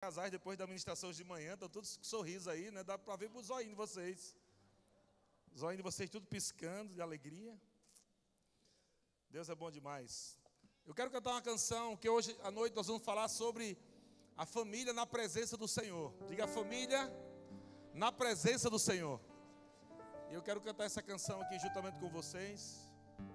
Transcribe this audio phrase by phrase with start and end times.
[0.00, 2.82] casais depois da ministração de manhã, estão todos com sorriso aí, né?
[2.82, 4.34] Dá para ver o zoinho de vocês.
[5.56, 7.54] Zoinho de vocês tudo piscando de alegria.
[9.28, 10.38] Deus é bom demais.
[10.86, 13.76] Eu quero cantar uma canção que hoje à noite nós vamos falar sobre
[14.38, 16.14] a família na presença do Senhor.
[16.26, 17.12] Diga família
[17.92, 19.20] na presença do Senhor.
[20.30, 22.90] E eu quero cantar essa canção aqui juntamente com vocês.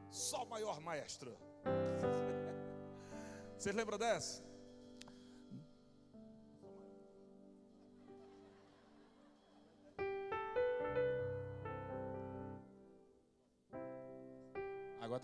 [0.10, 1.38] Só o maior maestro.
[3.58, 4.45] Vocês lembram dessa?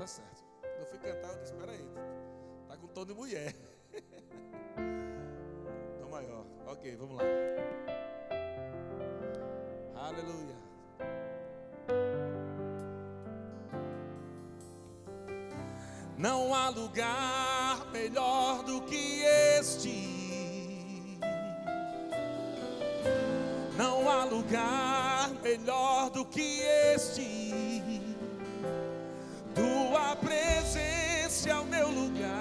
[0.01, 0.43] Tá certo.
[0.79, 1.87] Eu fui cantar, eu disse, espera aí.
[2.67, 3.53] Tá com tom de mulher.
[5.99, 6.43] Tom maior.
[6.65, 7.23] Ok, vamos lá.
[9.95, 10.55] Aleluia.
[16.17, 21.19] Não há lugar melhor do que este.
[23.77, 27.90] Não há lugar melhor do que este.
[29.91, 32.40] Tua presença é o meu lugar.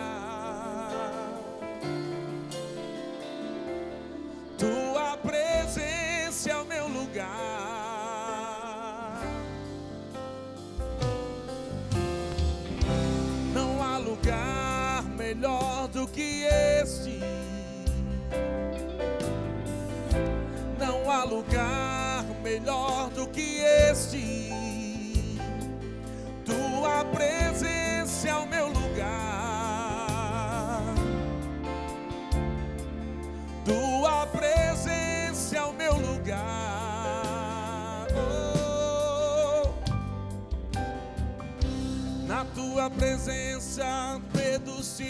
[43.81, 45.01] Presença, medos.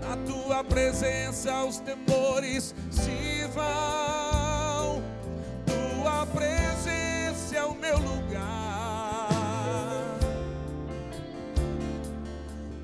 [0.00, 5.02] Na tua presença, os temores se vão.
[5.66, 9.28] Tua presença é o meu lugar.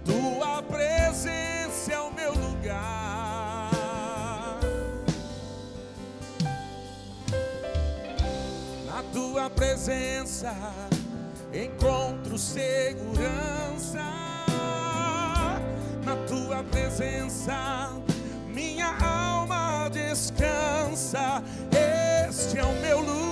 [0.05, 3.39] Tua presença é o meu lugar.
[9.13, 10.55] Tua presença
[11.53, 14.05] encontro segurança.
[16.05, 17.93] Na tua presença
[18.47, 21.43] minha alma descansa.
[22.29, 23.28] Este é o meu lugar.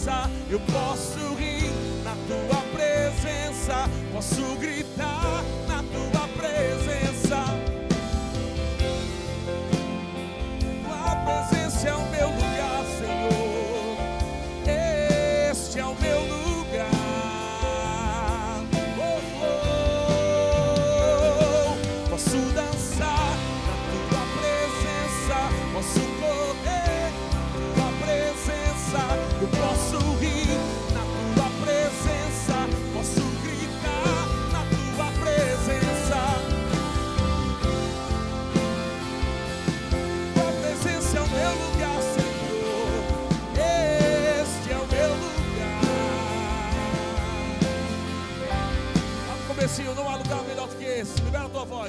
[0.00, 0.30] Presença.
[0.48, 1.70] Eu posso rir
[2.02, 3.88] na tua presença.
[4.12, 7.44] Posso gritar na tua presença.
[10.82, 11.59] Tua presença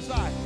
[0.01, 0.40] Libera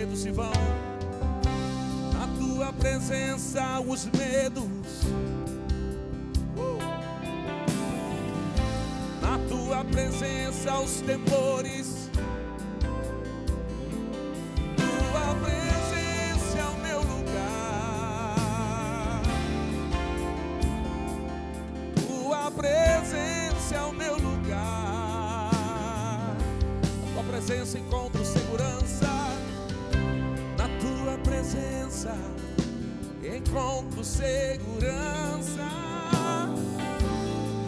[0.00, 0.50] medos se vão.
[2.14, 4.64] Na tua presença os medos.
[9.20, 11.99] Na tua presença os temores.
[32.00, 32.14] Esperança,
[33.22, 35.68] encontro segurança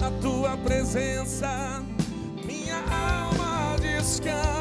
[0.00, 1.82] na tua presença,
[2.44, 4.51] minha alma descansa.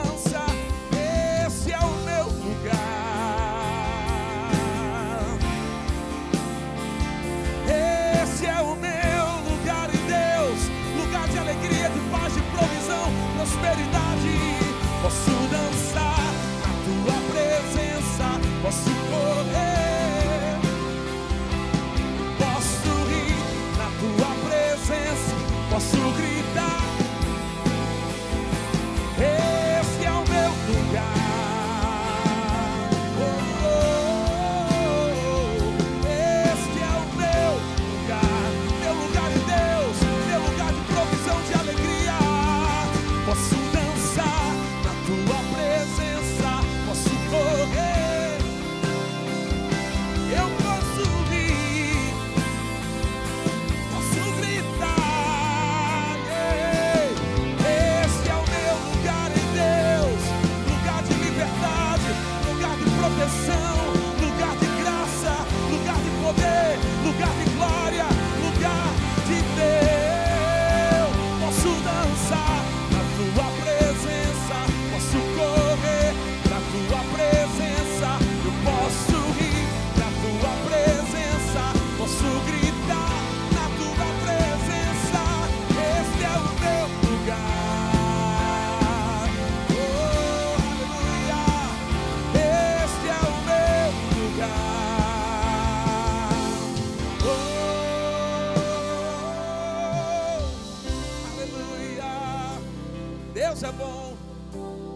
[103.52, 104.18] Deus é bom.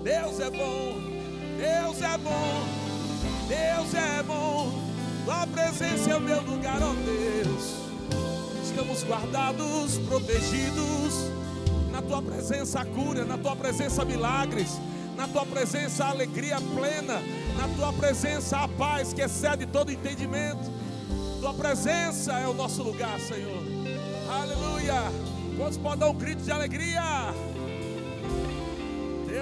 [0.01, 0.97] Deus é bom.
[1.57, 2.63] Deus é bom.
[3.49, 4.81] Deus é bom.
[5.25, 7.75] Tua presença é o meu lugar, ó Deus.
[8.63, 11.29] Estamos guardados, protegidos.
[11.91, 14.79] Na tua presença a cura, na tua presença milagres,
[15.17, 17.21] na tua presença a alegria plena,
[17.57, 20.71] na tua presença a paz que excede todo entendimento.
[21.41, 23.63] Tua presença é o nosso lugar, Senhor.
[24.29, 25.11] Aleluia.
[25.57, 27.33] Quantos podem dar um grito de alegria?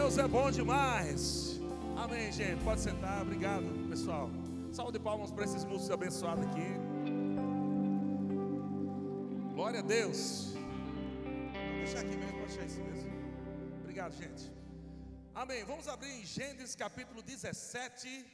[0.04, 1.62] Deus é bom demais.
[1.96, 2.62] Amém, gente.
[2.62, 3.22] Pode sentar.
[3.22, 4.30] Obrigado, pessoal.
[4.74, 6.68] Salve de palmas para esses músicos abençoados aqui.
[9.54, 10.56] Glória a Deus.
[10.56, 13.12] Vou deixar aqui mesmo, pode deixar isso mesmo.
[13.80, 14.52] Obrigado, gente.
[15.34, 15.64] Amém.
[15.64, 18.26] Vamos abrir em Gênesis capítulo 17.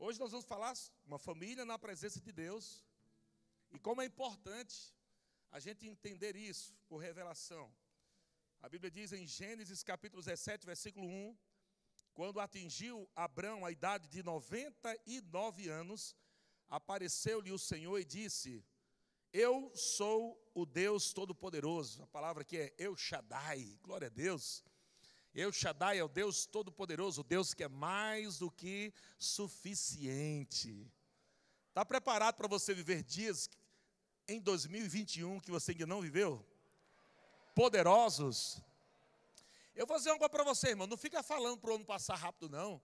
[0.00, 0.74] Hoje nós vamos falar
[1.06, 2.84] uma família na presença de Deus.
[3.70, 4.92] E como é importante
[5.52, 7.70] a gente entender isso por revelação.
[8.60, 11.36] A Bíblia diz em Gênesis capítulo 17, versículo 1,
[12.12, 16.16] quando atingiu Abrão a idade de 99 anos,
[16.68, 18.64] apareceu-lhe o Senhor e disse:
[19.32, 22.02] Eu sou o Deus Todo-Poderoso.
[22.02, 23.78] A palavra aqui é Eu Shaddai.
[23.80, 24.64] Glória a Deus.
[25.32, 30.92] Eu Shaddai é o Deus Todo-Poderoso, o Deus que é mais do que suficiente.
[31.68, 33.48] Está preparado para você viver dias
[34.26, 36.44] em 2021 que você ainda não viveu?
[37.58, 38.62] Poderosos.
[39.74, 40.86] Eu vou dizer coisa para você, irmão.
[40.86, 42.80] Não fica falando para o ano passar rápido, não.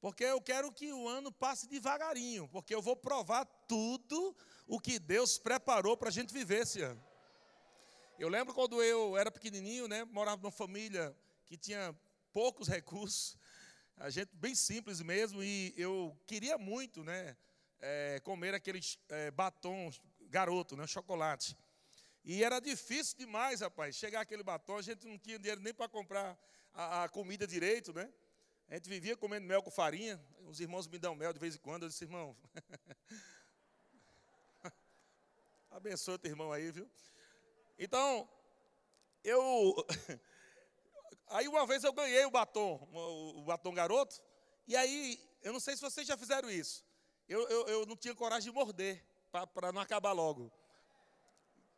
[0.00, 2.48] Porque eu quero que o ano passe devagarinho.
[2.48, 4.34] Porque eu vou provar tudo
[4.66, 7.04] o que Deus preparou para a gente viver esse ano.
[8.18, 10.02] Eu lembro quando eu era pequenininho, né?
[10.06, 11.94] Morava numa família que tinha
[12.32, 13.36] poucos recursos.
[13.98, 15.42] A gente bem simples mesmo.
[15.42, 17.36] E eu queria muito, né?
[17.80, 19.90] é, comer aqueles é, batom
[20.22, 20.86] garoto, né?
[20.86, 21.56] Chocolate.
[22.30, 23.96] E era difícil demais, rapaz.
[23.96, 26.38] Chegar aquele batom, a gente não tinha dinheiro nem para comprar
[26.74, 28.12] a, a comida direito, né?
[28.68, 30.22] A gente vivia comendo mel com farinha.
[30.44, 31.84] Os irmãos me dão mel de vez em quando.
[31.84, 32.36] Eu disse, irmão,
[35.70, 36.86] abençoa teu irmão aí, viu?
[37.78, 38.28] Então,
[39.24, 39.74] eu.
[41.28, 44.18] Aí uma vez eu ganhei o batom, o, batom garoto.
[44.66, 46.82] E aí, eu não sei se vocês já fizeram isso.
[47.28, 50.50] Eu, eu, eu não tinha coragem de morder, para não acabar logo.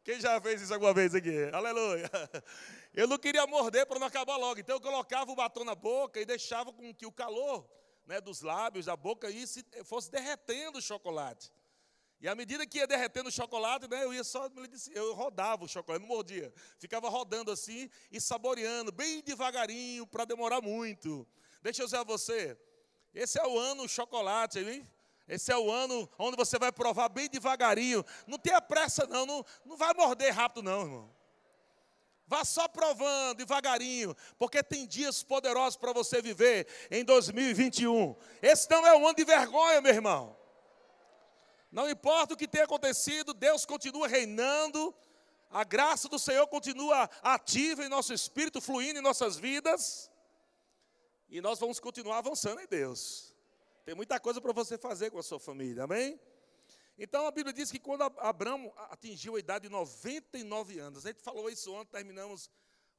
[0.03, 1.51] Quem já fez isso alguma vez aqui?
[1.53, 2.11] Aleluia.
[2.95, 4.59] Eu não queria morder para não acabar logo.
[4.59, 7.69] Então eu colocava o batom na boca e deixava com que o calor
[8.05, 11.53] né, dos lábios, da boca, isso fosse derretendo o chocolate.
[12.21, 14.51] E à medida que ia derretendo o chocolate, né, eu ia só,
[14.93, 16.53] eu rodava o chocolate, não mordia.
[16.79, 21.27] Ficava rodando assim e saboreando, bem devagarinho, para demorar muito.
[21.63, 22.59] Deixa eu dizer a você,
[23.15, 24.87] esse é o ano chocolate, hein?
[25.31, 28.05] Esse é o ano onde você vai provar bem devagarinho.
[28.27, 29.25] Não tenha pressa, não.
[29.25, 31.15] Não, não vai morder rápido, não, irmão.
[32.27, 38.17] Vá só provando devagarinho, porque tem dias poderosos para você viver em 2021.
[38.43, 40.37] Esse não é um ano de vergonha, meu irmão.
[41.71, 44.93] Não importa o que tenha acontecido, Deus continua reinando,
[45.49, 50.11] a graça do Senhor continua ativa em nosso espírito, fluindo em nossas vidas,
[51.29, 53.30] e nós vamos continuar avançando em Deus.
[53.91, 56.17] Tem muita coisa para você fazer com a sua família, amém?
[56.97, 61.21] Então a Bíblia diz que quando Abraão atingiu a idade de 99 anos, a gente
[61.21, 62.49] falou isso ontem, terminamos,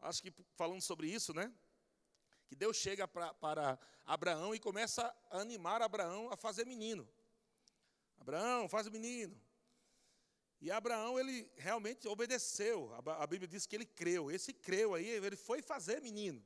[0.02, 1.50] acho que falando sobre isso, né?
[2.46, 7.08] Que Deus chega pra, para Abraão e começa a animar Abraão a fazer menino.
[8.20, 9.42] Abraão, faz menino.
[10.60, 12.94] E Abraão, ele realmente obedeceu.
[13.18, 14.30] A Bíblia diz que ele creu.
[14.30, 16.46] Esse creu aí, ele foi fazer menino.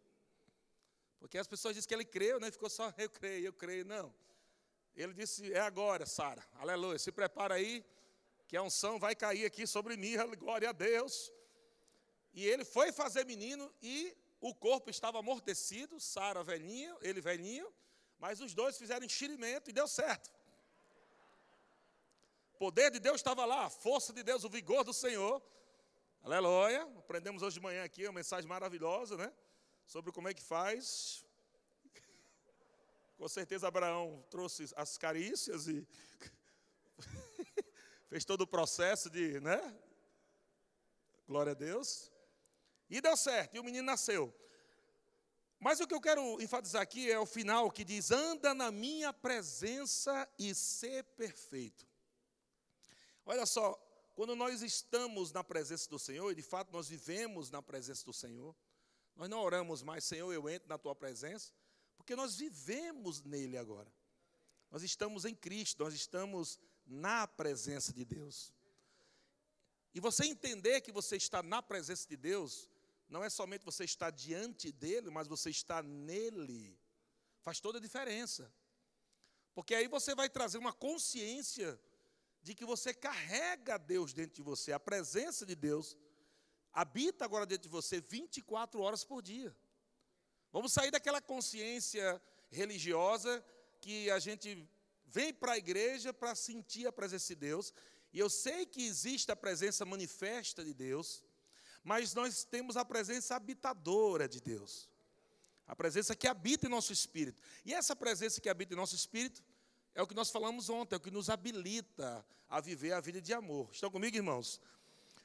[1.18, 2.52] Porque as pessoas dizem que ele creu, né?
[2.52, 3.84] Ficou só eu creio, eu creio.
[3.84, 4.14] Não.
[4.96, 6.44] Ele disse: É agora, Sara.
[6.54, 6.98] Aleluia.
[6.98, 7.86] Se prepara aí,
[8.48, 10.16] que a unção vai cair aqui sobre mim.
[10.38, 11.32] Glória a Deus.
[12.34, 16.00] E ele foi fazer menino e o corpo estava amortecido.
[16.00, 17.72] Sara velhinho, ele velhinho.
[18.18, 20.32] Mas os dois fizeram enxerimento e deu certo.
[22.54, 25.42] O poder de Deus estava lá, a força de Deus, o vigor do Senhor.
[26.24, 26.84] Aleluia.
[26.98, 29.32] Aprendemos hoje de manhã aqui uma mensagem maravilhosa, né?
[29.86, 31.26] Sobre como é que faz
[33.18, 35.88] com certeza Abraão trouxe as carícias e
[38.10, 39.60] fez todo o processo de, né?
[41.28, 42.12] Glória a Deus.
[42.90, 44.34] E deu certo, e o menino nasceu.
[45.60, 49.12] Mas o que eu quero enfatizar aqui é o final que diz: anda na minha
[49.12, 51.88] presença e ser perfeito.
[53.26, 53.74] Olha só,
[54.14, 58.14] quando nós estamos na presença do Senhor, e de fato nós vivemos na presença do
[58.14, 58.56] Senhor,
[59.16, 61.52] nós não oramos mais, Senhor, eu entro na tua presença.
[61.98, 63.92] Porque nós vivemos nele agora.
[64.72, 68.54] Nós estamos em Cristo, nós estamos na presença de Deus.
[69.94, 72.70] E você entender que você está na presença de Deus,
[73.08, 76.78] não é somente você estar diante dele, mas você está nele.
[77.42, 78.54] Faz toda a diferença.
[79.54, 81.80] Porque aí você vai trazer uma consciência
[82.42, 85.98] de que você carrega Deus dentro de você, a presença de Deus
[86.72, 89.56] habita agora dentro de você 24 horas por dia.
[90.56, 93.44] Vamos sair daquela consciência religiosa
[93.82, 94.66] que a gente
[95.06, 97.74] vem para a igreja para sentir a presença de Deus.
[98.14, 101.22] E eu sei que existe a presença manifesta de Deus,
[101.84, 104.90] mas nós temos a presença habitadora de Deus.
[105.68, 107.42] A presença que habita em nosso espírito.
[107.66, 109.44] E essa presença que habita em nosso espírito
[109.94, 113.22] é o que nós falamos ontem, é o que nos habilita a viver a vida
[113.22, 113.68] de amor.
[113.74, 114.62] Estão comigo, irmãos?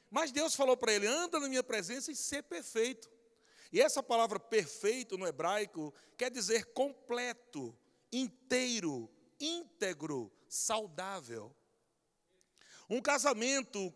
[0.09, 3.09] Mas Deus falou para ele: anda na minha presença e ser perfeito.
[3.71, 7.77] E essa palavra perfeito no hebraico quer dizer completo,
[8.11, 9.09] inteiro,
[9.39, 11.55] íntegro, saudável.
[12.89, 13.93] Um casamento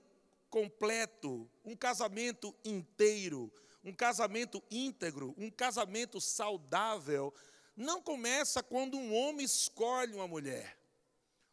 [0.50, 3.52] completo, um casamento inteiro,
[3.84, 7.34] um casamento íntegro, um casamento saudável,
[7.76, 10.80] não começa quando um homem escolhe uma mulher,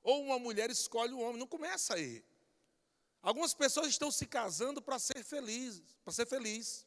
[0.05, 2.25] ou uma mulher escolhe um homem, não começa aí.
[3.21, 6.87] Algumas pessoas estão se casando para ser felizes, para ser feliz.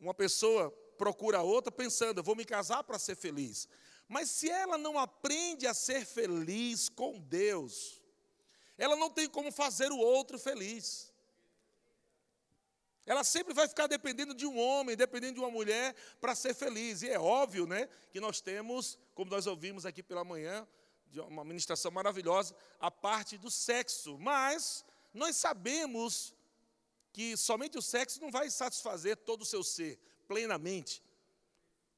[0.00, 3.68] Uma pessoa procura a outra pensando, vou me casar para ser feliz.
[4.08, 8.02] Mas se ela não aprende a ser feliz com Deus,
[8.76, 11.12] ela não tem como fazer o outro feliz.
[13.06, 17.02] Ela sempre vai ficar dependendo de um homem, dependendo de uma mulher para ser feliz.
[17.02, 20.66] E é óbvio, né, que nós temos, como nós ouvimos aqui pela manhã,
[21.06, 24.18] de uma ministração maravilhosa, a parte do sexo.
[24.18, 26.34] Mas nós sabemos
[27.20, 31.04] que somente o sexo não vai satisfazer todo o seu ser plenamente.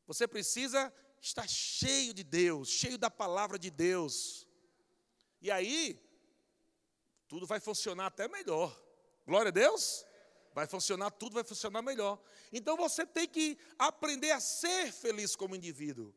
[0.05, 4.49] Você precisa estar cheio de Deus, cheio da palavra de Deus.
[5.41, 5.97] E aí,
[7.29, 8.76] tudo vai funcionar até melhor.
[9.25, 10.05] Glória a Deus?
[10.52, 12.21] Vai funcionar, tudo vai funcionar melhor.
[12.52, 16.12] Então você tem que aprender a ser feliz como indivíduo.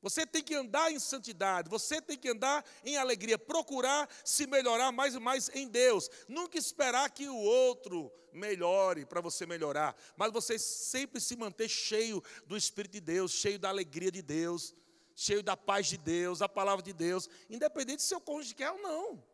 [0.00, 4.92] Você tem que andar em santidade, você tem que andar em alegria, procurar se melhorar
[4.92, 6.08] mais e mais em Deus.
[6.28, 12.22] Nunca esperar que o outro melhore para você melhorar, mas você sempre se manter cheio
[12.46, 14.72] do Espírito de Deus, cheio da alegria de Deus,
[15.16, 18.78] cheio da paz de Deus, da palavra de Deus, independente se seu cônjuge quer ou
[18.78, 19.24] não.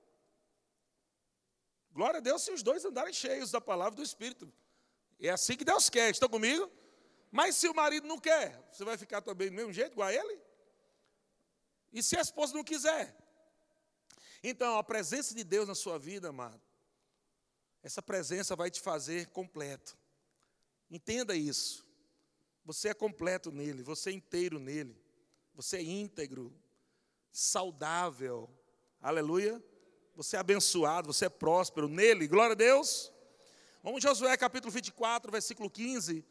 [1.93, 4.51] Glória a Deus se os dois andarem cheios da palavra do Espírito.
[5.21, 6.71] É assim que Deus quer, estão comigo?
[7.31, 10.13] Mas se o marido não quer, você vai ficar também do mesmo jeito, igual a
[10.13, 10.41] ele?
[11.95, 13.17] E se a esposa não quiser?
[14.43, 16.61] Então, a presença de Deus na sua vida, amado,
[17.85, 19.97] essa presença vai te fazer completo.
[20.91, 21.87] Entenda isso.
[22.65, 25.01] Você é completo nele, você é inteiro nele,
[25.55, 26.53] você é íntegro,
[27.31, 28.51] saudável.
[29.01, 29.63] Aleluia.
[30.17, 32.27] Você é abençoado, você é próspero nele.
[32.27, 33.13] Glória a Deus.
[33.83, 36.25] Vamos Josué capítulo 24, versículo 15.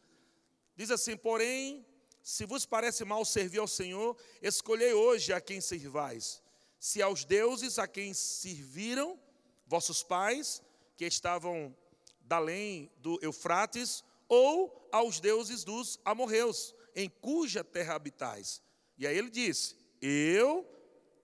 [0.76, 1.86] Diz assim: Porém,
[2.24, 6.42] se vos parece mal servir ao Senhor, escolhei hoje a quem servais.
[6.80, 9.18] se aos deuses a quem serviram
[9.66, 10.62] vossos pais,
[10.98, 11.74] que estavam
[12.20, 18.62] da além do Eufrates, ou aos deuses dos amorreus, em cuja terra habitais.
[18.98, 20.68] E aí ele disse: Eu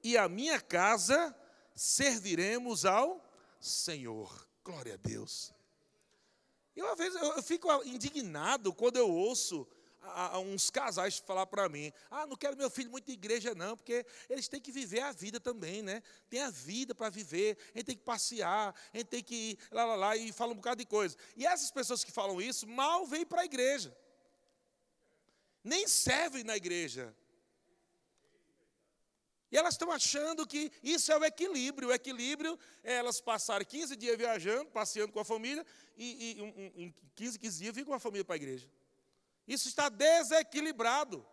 [0.03, 1.36] e a minha casa
[1.75, 3.22] serviremos ao
[3.60, 4.48] Senhor.
[4.63, 5.53] Glória a Deus.
[6.75, 9.68] E uma vez eu, eu fico indignado quando eu ouço
[10.01, 13.53] a, a uns casais falar para mim: ah, não quero meu filho muito de igreja,
[13.56, 16.01] não, porque eles têm que viver a vida também, né?
[16.29, 19.60] Tem a vida para viver, a gente tem que passear, a gente tem que ir
[19.72, 21.15] lá, lá, lá, e fala um bocado de coisa.
[21.36, 23.96] E essas pessoas que falam isso mal vêm para a igreja,
[25.63, 27.15] nem servem na igreja.
[29.51, 31.89] E elas estão achando que isso é o equilíbrio.
[31.89, 35.65] O equilíbrio é elas passarem 15 dias viajando, passeando com a família,
[35.98, 38.70] e, e um, um, em 15, 15 dias ficam com a família para a igreja.
[39.50, 41.25] Isso está desequilibrado.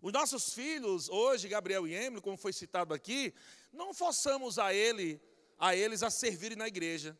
[0.00, 3.34] Os nossos filhos, hoje, Gabriel e Emily, como foi citado aqui,
[3.70, 5.20] não forçamos a, ele,
[5.58, 7.18] a eles a servirem na igreja.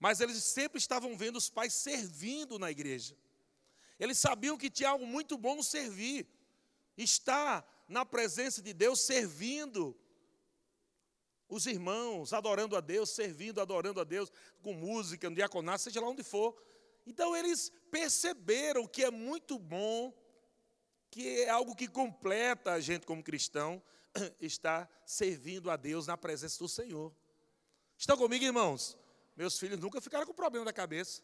[0.00, 3.14] Mas eles sempre estavam vendo os pais servindo na igreja.
[4.00, 6.26] Eles sabiam que tinha algo muito bom no servir.
[6.96, 9.94] Estar na presença de Deus, servindo
[11.50, 16.08] os irmãos, adorando a Deus, servindo, adorando a Deus, com música, no diaconato, seja lá
[16.08, 16.56] onde for.
[17.08, 20.12] Então eles perceberam que é muito bom,
[21.10, 23.82] que é algo que completa a gente como cristão,
[24.38, 27.10] estar servindo a Deus na presença do Senhor.
[27.96, 28.94] Estão comigo, irmãos?
[29.34, 31.22] Meus filhos nunca ficaram com problema da cabeça.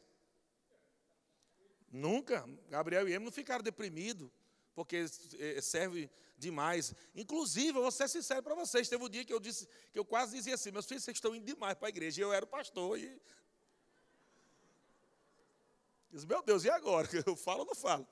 [1.93, 2.49] Nunca.
[2.71, 4.31] Gabriel e Emma não ficaram deprimidos,
[4.75, 5.05] porque
[5.39, 6.95] eh, serve demais.
[7.15, 10.05] Inclusive, eu vou ser sincero para vocês, teve um dia que eu disse, que eu
[10.05, 12.23] quase dizia assim, meus filhos, vocês estão indo demais para a igreja.
[12.23, 12.99] E eu era o pastor.
[12.99, 13.21] E...
[16.15, 17.09] Diz, meu Deus, e agora?
[17.27, 18.07] Eu falo ou não falo?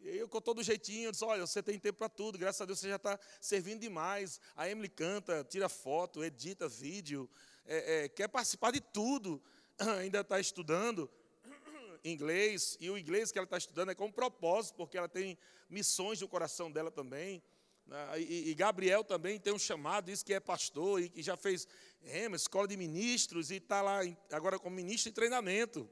[0.00, 2.78] E eu com todo jeitinho, disse, olha, você tem tempo para tudo, graças a Deus
[2.78, 4.40] você já está servindo demais.
[4.54, 7.28] A Emily canta, tira foto, edita vídeo,
[7.66, 9.42] é, é, quer participar de tudo,
[9.98, 11.10] ainda está estudando
[12.04, 15.36] inglês, e o inglês que ela está estudando é com propósito, porque ela tem
[15.68, 17.42] missões no coração dela também.
[17.86, 18.20] Né?
[18.20, 21.66] E, Gabriel também tem um chamado, diz que é pastor e que já fez
[22.04, 23.98] é, escola de ministros e está lá
[24.30, 25.90] agora como ministro em treinamento.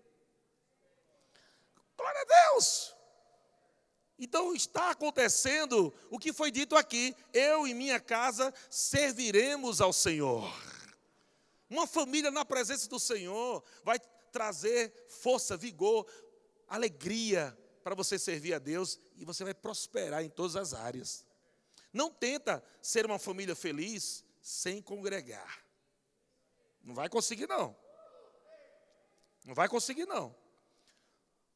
[2.09, 2.97] Glória a Deus!
[4.19, 10.51] Então está acontecendo o que foi dito aqui: eu e minha casa serviremos ao Senhor.
[11.69, 13.99] Uma família na presença do Senhor vai
[14.33, 16.07] trazer força, vigor,
[16.67, 21.27] alegria para você servir a Deus e você vai prosperar em todas as áreas.
[21.93, 25.63] Não tenta ser uma família feliz sem congregar.
[26.83, 27.77] Não vai conseguir não.
[29.45, 30.35] Não vai conseguir não.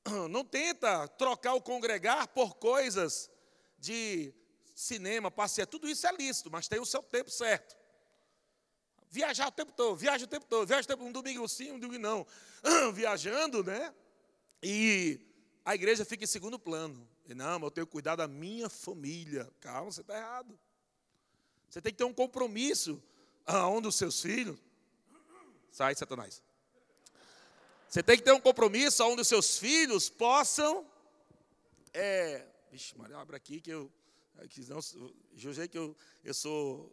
[0.31, 3.31] Não tenta trocar o congregar por coisas
[3.79, 4.33] de
[4.75, 7.77] cinema, passear, tudo isso é lícito, mas tem o seu tempo certo.
[9.11, 11.79] Viajar o tempo todo, viaja o tempo todo, viaja o tempo um domingo sim, um
[11.79, 12.27] domingo não.
[12.95, 13.95] Viajando, né?
[14.63, 15.21] E
[15.65, 17.07] a igreja fica em segundo plano.
[17.27, 19.51] E, não, mas eu tenho que cuidar da minha família.
[19.61, 20.59] Calma, você está errado.
[21.69, 23.03] Você tem que ter um compromisso
[23.45, 24.59] aonde os seus filhos.
[25.71, 26.43] Sai, Satanás.
[27.93, 30.87] Você tem que ter um compromisso onde os seus filhos possam.
[31.93, 33.93] É, vixe, Maria, abre aqui que eu.
[34.49, 36.91] Que não, eu que eu, eu sou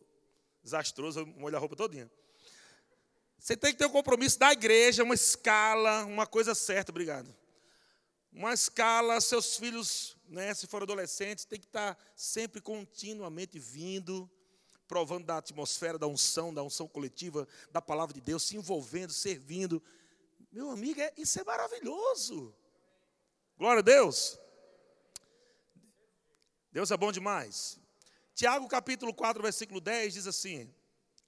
[0.61, 2.11] desastroso, eu molho a roupa todinha.
[3.39, 7.33] Você tem que ter um compromisso da igreja, uma escala, uma coisa certa, obrigado.
[8.29, 14.29] Uma escala, seus filhos, né, se for adolescentes, tem que estar sempre continuamente vindo,
[14.85, 19.81] provando da atmosfera, da unção, da unção coletiva, da palavra de Deus, se envolvendo, servindo.
[20.51, 22.55] Meu amigo, é, isso é maravilhoso.
[23.57, 24.39] Glória a Deus.
[26.71, 27.79] Deus é bom demais.
[28.33, 30.73] Tiago capítulo 4, versículo 10 diz assim: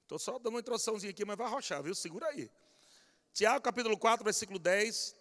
[0.02, 1.94] Estou só dando uma introduçãozinha aqui, mas vai arrochar, viu?
[1.94, 2.50] Segura aí.
[3.34, 5.16] Tiago, capítulo 4, versículo 10.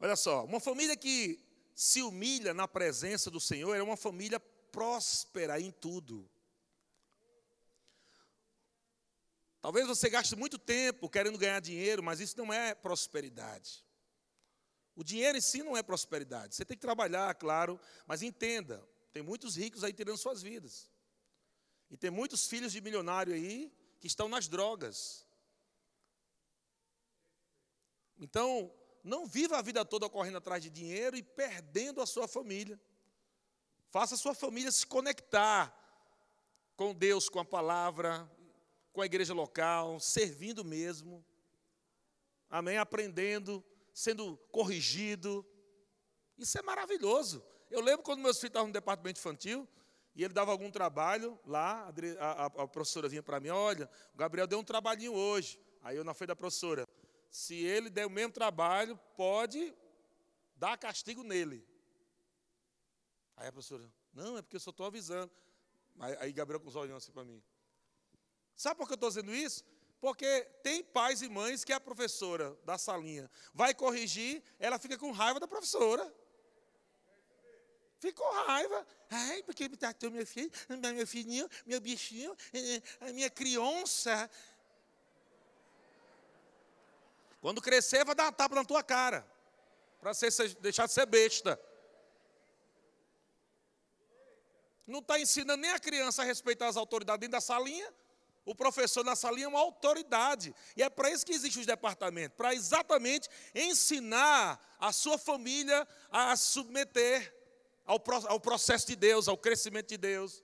[0.00, 1.38] Olha só, uma família que
[1.74, 6.28] se humilha na presença do Senhor é uma família próspera em tudo.
[9.62, 13.86] Talvez você gaste muito tempo querendo ganhar dinheiro, mas isso não é prosperidade.
[14.96, 16.56] O dinheiro em si não é prosperidade.
[16.56, 20.90] Você tem que trabalhar, claro, mas entenda: tem muitos ricos aí tirando suas vidas.
[21.88, 25.24] E tem muitos filhos de milionário aí que estão nas drogas.
[28.18, 32.80] Então, não viva a vida toda correndo atrás de dinheiro e perdendo a sua família.
[33.90, 35.72] Faça a sua família se conectar
[36.76, 38.28] com Deus, com a palavra,
[38.92, 41.24] com a igreja local, servindo mesmo.
[42.50, 42.76] Amém?
[42.76, 45.44] Aprendendo, sendo corrigido.
[46.36, 47.44] Isso é maravilhoso.
[47.70, 49.66] Eu lembro quando meus filhos estavam no departamento infantil,
[50.14, 54.18] e ele dava algum trabalho lá, a, a, a professora vinha para mim, olha, o
[54.18, 55.58] Gabriel deu um trabalhinho hoje.
[55.80, 56.86] Aí eu na frente da professora,
[57.30, 59.74] se ele der o mesmo trabalho, pode
[60.54, 61.66] dar castigo nele.
[63.36, 65.32] Aí a professora, não, é porque eu só estou avisando.
[65.98, 67.42] Aí Gabriel com os olhos assim para mim.
[68.56, 69.64] Sabe por que eu estou dizendo isso?
[70.00, 75.12] Porque tem pais e mães que a professora da salinha vai corrigir, ela fica com
[75.12, 76.12] raiva da professora.
[78.00, 78.84] Ficou raiva.
[79.08, 80.50] Ai, porque me tratou meu filho,
[80.92, 84.28] meu filhinho, meu bichinho, eh, a minha criança.
[87.40, 89.24] Quando crescer, vai dar uma tapa na tua cara.
[90.00, 90.10] Para
[90.60, 91.60] deixar de ser besta.
[94.84, 97.94] Não está ensinando nem a criança a respeitar as autoridades dentro da salinha.
[98.44, 100.54] O professor na salinha é uma autoridade.
[100.76, 106.34] E é para isso que existem os departamentos para exatamente ensinar a sua família a
[106.36, 107.32] se submeter
[107.84, 110.42] ao, ao processo de Deus, ao crescimento de Deus.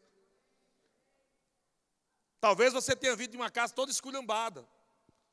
[2.40, 4.68] Talvez você tenha vindo de uma casa toda esculhambada.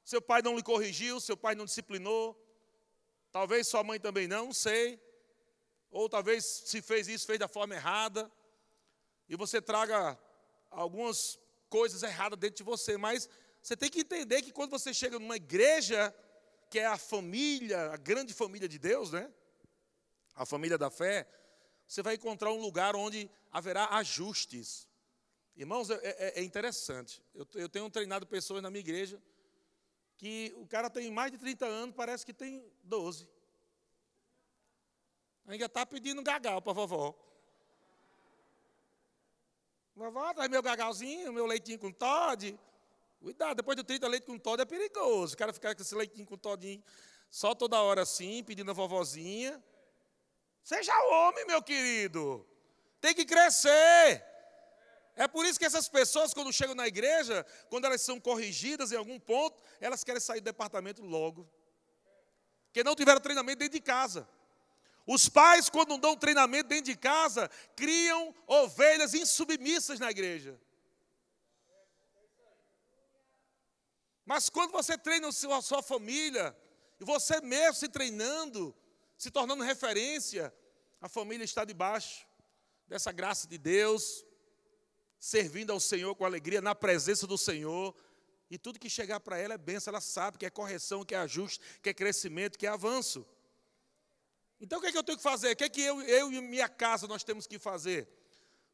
[0.03, 2.39] Seu pai não lhe corrigiu, seu pai não disciplinou.
[3.31, 4.99] Talvez sua mãe também não, não sei.
[5.91, 8.31] Ou talvez se fez isso, fez da forma errada.
[9.29, 10.17] E você traga
[10.71, 12.97] algumas coisas erradas dentro de você.
[12.97, 13.29] Mas
[13.61, 16.13] você tem que entender que quando você chega numa igreja,
[16.69, 19.31] que é a família, a grande família de Deus, né?
[20.35, 21.27] A família da fé,
[21.87, 24.87] você vai encontrar um lugar onde haverá ajustes.
[25.55, 27.23] Irmãos, é, é, é interessante.
[27.33, 29.21] Eu, eu, tenho treinado pessoas na minha igreja
[30.17, 33.27] que o cara tem mais de 30 anos, parece que tem 12.
[35.47, 37.15] Ainda está pedindo gagal para vovó.
[39.95, 42.59] Vovó, traz meu gagalzinho, meu leitinho com Todd.
[43.21, 45.33] Cuidado, depois do 30 leite com Todd é perigoso.
[45.33, 46.83] O cara ficar com esse leitinho com Todinho
[47.29, 49.63] só toda hora assim, pedindo a vovozinha.
[50.63, 52.45] Seja homem, meu querido.
[52.99, 54.23] Tem que crescer.
[55.15, 58.97] É por isso que essas pessoas, quando chegam na igreja, quando elas são corrigidas em
[58.97, 61.49] algum ponto, elas querem sair do departamento logo.
[62.65, 64.27] Porque não tiveram treinamento dentro de casa.
[65.05, 70.59] Os pais, quando dão treinamento dentro de casa, criam ovelhas insubmissas na igreja.
[74.25, 76.55] Mas quando você treina a sua família,
[76.99, 78.75] e você mesmo se treinando,
[79.17, 80.53] se tornando referência.
[81.01, 82.25] A família está debaixo
[82.87, 84.25] dessa graça de Deus,
[85.19, 87.95] servindo ao Senhor com alegria, na presença do Senhor.
[88.49, 91.17] E tudo que chegar para ela é bênção, ela sabe que é correção, que é
[91.17, 93.25] ajuste, que é crescimento, que é avanço.
[94.65, 95.51] Então o que é que eu tenho que fazer?
[95.51, 98.09] O que é que eu, eu e minha casa nós temos que fazer?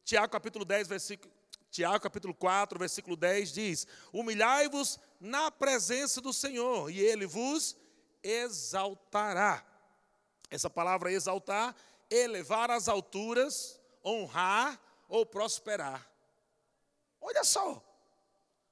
[0.02, 1.30] Tiago capítulo 10, versículo,
[1.70, 7.76] Tiago capítulo 4, versículo 10 diz: Humilhai-vos na presença do Senhor, e Ele vos
[8.22, 9.62] exaltará.
[10.48, 11.76] Essa palavra exaltar,
[12.08, 16.10] elevar às alturas, honrar ou prosperar.
[17.20, 17.84] Olha só,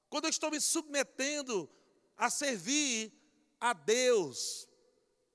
[0.09, 1.69] quando eu estou me submetendo
[2.17, 3.13] a servir
[3.61, 4.70] a Deus,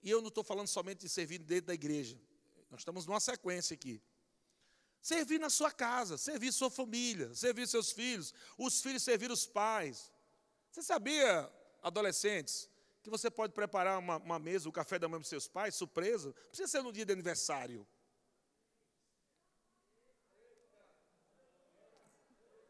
[0.06, 2.16] e eu não estou falando somente de servir dentro da igreja,
[2.70, 4.00] nós estamos numa sequência aqui.
[5.02, 10.12] Servir na sua casa, servir sua família, servir seus filhos, os filhos servir os pais.
[10.72, 12.70] Você sabia, adolescentes,
[13.02, 16.28] que você pode preparar uma, uma mesa, o café da manhã para seus pais, surpresa,
[16.28, 17.88] não precisa ser no dia de aniversário.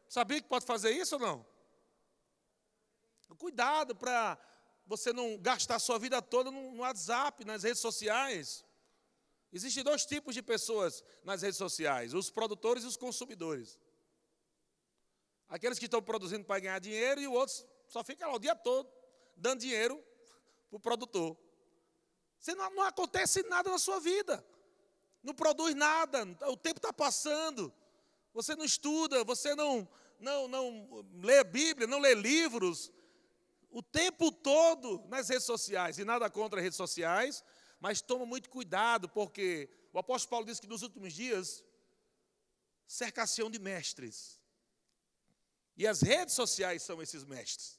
[0.08, 1.45] Sabia que pode fazer isso ou não?
[3.38, 4.38] Cuidado para
[4.86, 8.63] você não gastar sua vida toda no WhatsApp, nas redes sociais.
[9.52, 13.80] Existem dois tipos de pessoas nas redes sociais: os produtores e os consumidores.
[15.48, 17.56] Aqueles que estão produzindo para ganhar dinheiro e o outro
[17.88, 18.89] só fica lá o dia todo
[19.36, 20.02] dando dinheiro
[20.69, 21.38] para o produtor.
[22.39, 24.45] Você não, não acontece nada na sua vida.
[25.24, 26.24] Não produz nada.
[26.48, 27.74] O tempo está passando.
[28.34, 29.88] Você não estuda, você não,
[30.19, 32.91] não, não lê Bíblia, não lê livros.
[33.75, 35.99] O tempo todo nas redes sociais.
[35.99, 37.43] E nada contra as redes sociais,
[37.77, 41.61] mas toma muito cuidado, porque o apóstolo Paulo diz que nos últimos dias
[42.88, 44.41] cercação de mestres.
[45.75, 47.77] E as redes sociais são esses mestres.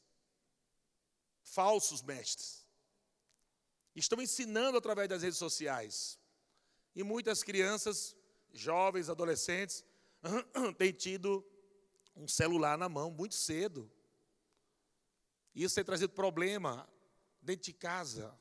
[1.43, 2.69] Falsos mestres
[3.95, 6.21] estão ensinando através das redes sociais.
[6.95, 8.15] E muitas crianças,
[8.53, 9.83] jovens, adolescentes,
[10.77, 11.43] têm tido
[12.15, 13.91] um celular na mão muito cedo.
[15.57, 16.87] Isso tem trazido problema
[17.41, 18.39] dentro de casa.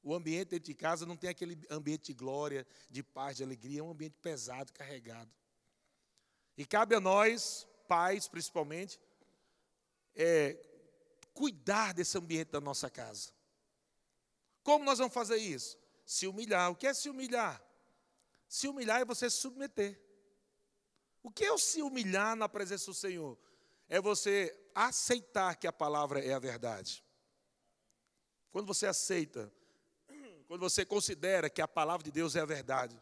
[0.00, 3.80] O ambiente dentro de casa não tem aquele ambiente de glória, de paz, de alegria,
[3.80, 5.30] é um ambiente pesado, carregado.
[6.56, 9.00] E cabe a nós, pais principalmente,
[10.14, 10.56] é,
[11.34, 13.32] cuidar desse ambiente da nossa casa.
[14.62, 15.76] Como nós vamos fazer isso?
[16.06, 16.70] Se humilhar.
[16.70, 17.60] O que é se humilhar?
[18.48, 20.00] Se humilhar é você se submeter.
[21.20, 23.36] O que é o se humilhar na presença do Senhor?
[23.88, 27.04] É você aceitar que a palavra é a verdade.
[28.50, 29.52] Quando você aceita,
[30.46, 33.00] quando você considera que a palavra de Deus é a verdade,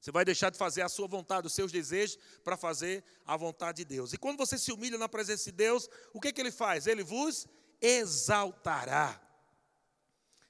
[0.00, 3.78] você vai deixar de fazer a sua vontade, os seus desejos, para fazer a vontade
[3.78, 4.12] de Deus.
[4.12, 6.86] E quando você se humilha na presença de Deus, o que, que ele faz?
[6.86, 7.46] Ele vos
[7.80, 9.18] exaltará.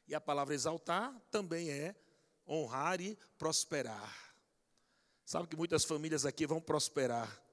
[0.08, 1.94] E a palavra exaltar também é
[2.46, 4.34] honrar e prosperar.
[5.24, 7.43] Sabe que muitas famílias aqui vão prosperar.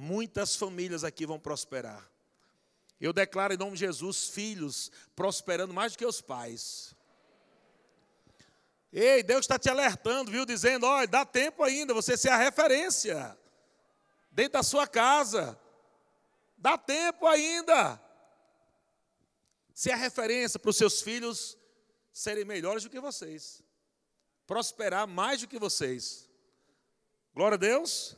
[0.00, 2.08] Muitas famílias aqui vão prosperar.
[3.00, 6.94] Eu declaro em nome de Jesus, filhos prosperando mais do que os pais.
[8.92, 10.46] Ei, Deus está te alertando, viu?
[10.46, 13.36] Dizendo: olha, dá tempo ainda, você ser a referência
[14.30, 15.58] dentro da sua casa.
[16.56, 18.00] Dá tempo ainda.
[19.74, 21.58] Ser a referência para os seus filhos
[22.12, 23.64] serem melhores do que vocês,
[24.46, 26.30] prosperar mais do que vocês.
[27.34, 28.16] Glória a Deus.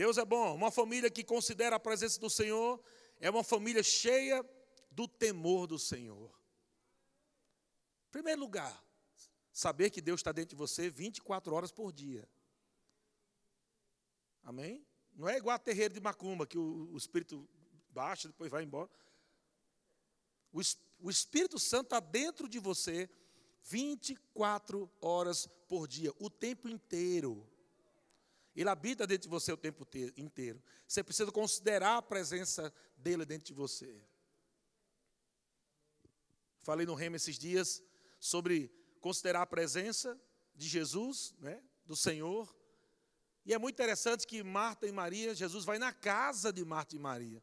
[0.00, 0.54] Deus é bom.
[0.54, 2.82] Uma família que considera a presença do Senhor
[3.18, 4.42] é uma família cheia
[4.90, 6.30] do temor do Senhor.
[8.08, 8.82] Em primeiro lugar,
[9.52, 12.26] saber que Deus está dentro de você 24 horas por dia.
[14.42, 14.82] Amém?
[15.12, 17.46] Não é igual a terreiro de macumba, que o, o Espírito
[17.90, 18.88] baixa, depois vai embora.
[20.50, 20.62] O,
[21.00, 23.06] o Espírito Santo está dentro de você
[23.64, 27.46] 24 horas por dia, o tempo inteiro.
[28.54, 29.86] Ele habita dentro de você o tempo
[30.16, 30.62] inteiro.
[30.86, 34.02] Você precisa considerar a presença dele dentro de você.
[36.62, 37.82] Falei no Remo esses dias
[38.18, 40.20] sobre considerar a presença
[40.54, 42.54] de Jesus, né, do Senhor.
[43.46, 46.98] E é muito interessante que Marta e Maria, Jesus vai na casa de Marta e
[46.98, 47.42] Maria.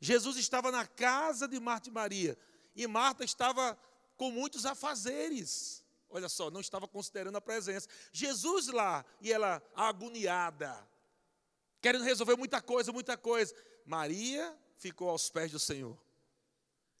[0.00, 2.38] Jesus estava na casa de Marta e Maria.
[2.74, 3.78] E Marta estava
[4.16, 5.84] com muitos afazeres.
[6.10, 7.88] Olha só, não estava considerando a presença.
[8.12, 10.88] Jesus lá e ela agoniada,
[11.80, 13.54] querendo resolver muita coisa, muita coisa.
[13.84, 15.98] Maria ficou aos pés do Senhor.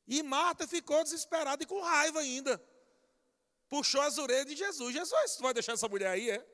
[0.06, 2.62] E Marta ficou desesperada e com raiva ainda.
[3.68, 4.92] Puxou as orelhas de Jesus.
[4.92, 6.46] Jesus, tu vai deixar essa mulher aí, é?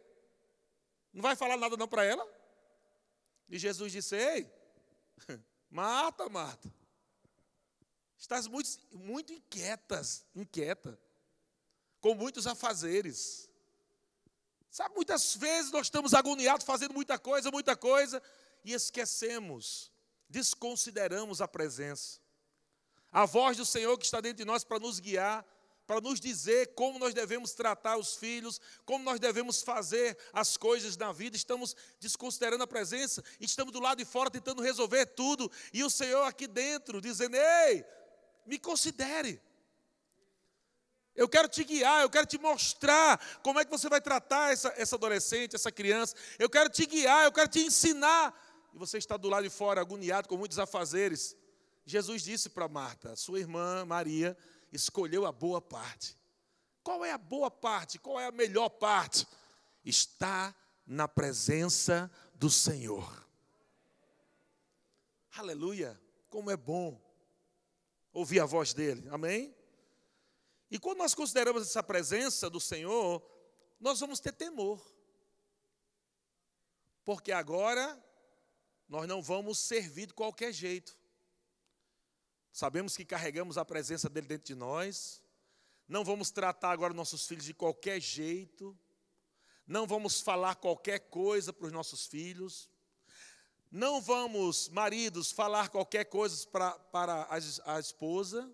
[1.12, 2.26] Não vai falar nada não para ela?
[3.48, 4.50] E Jesus disse: Ei,
[5.70, 6.72] Marta, Marta,
[8.16, 10.98] estás muito, muito inquietas, inquieta
[12.04, 13.48] com muitos afazeres.
[14.70, 18.22] Sabe, muitas vezes nós estamos agoniados fazendo muita coisa, muita coisa,
[18.62, 19.90] e esquecemos,
[20.28, 22.20] desconsideramos a presença.
[23.10, 25.46] A voz do Senhor que está dentro de nós para nos guiar,
[25.86, 30.98] para nos dizer como nós devemos tratar os filhos, como nós devemos fazer as coisas
[30.98, 31.38] na vida.
[31.38, 36.24] Estamos desconsiderando a presença, estamos do lado de fora tentando resolver tudo, e o Senhor
[36.24, 37.82] aqui dentro dizendo: Ei,
[38.44, 39.40] me considere.
[41.16, 44.72] Eu quero te guiar, eu quero te mostrar como é que você vai tratar essa,
[44.76, 46.16] essa adolescente, essa criança.
[46.38, 48.34] Eu quero te guiar, eu quero te ensinar.
[48.72, 51.36] E você está do lado de fora, agoniado, com muitos afazeres.
[51.86, 54.36] Jesus disse para Marta, sua irmã Maria,
[54.72, 56.18] escolheu a boa parte.
[56.82, 57.98] Qual é a boa parte?
[57.98, 59.26] Qual é a melhor parte?
[59.84, 63.24] Está na presença do Senhor.
[65.36, 66.00] Aleluia!
[66.28, 67.00] Como é bom
[68.12, 69.06] ouvir a voz dele.
[69.10, 69.54] Amém?
[70.74, 73.24] E quando nós consideramos essa presença do Senhor,
[73.78, 74.84] nós vamos ter temor.
[77.04, 78.04] Porque agora
[78.88, 80.98] nós não vamos servir de qualquer jeito.
[82.52, 85.22] Sabemos que carregamos a presença dele dentro de nós.
[85.86, 88.76] Não vamos tratar agora nossos filhos de qualquer jeito.
[89.64, 92.68] Não vamos falar qualquer coisa para os nossos filhos.
[93.70, 98.52] Não vamos, maridos, falar qualquer coisa para, para a, a esposa.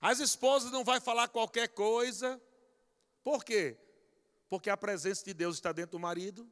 [0.00, 2.40] As esposas não vai falar qualquer coisa.
[3.22, 3.76] Por quê?
[4.48, 6.50] Porque a presença de Deus está dentro do marido,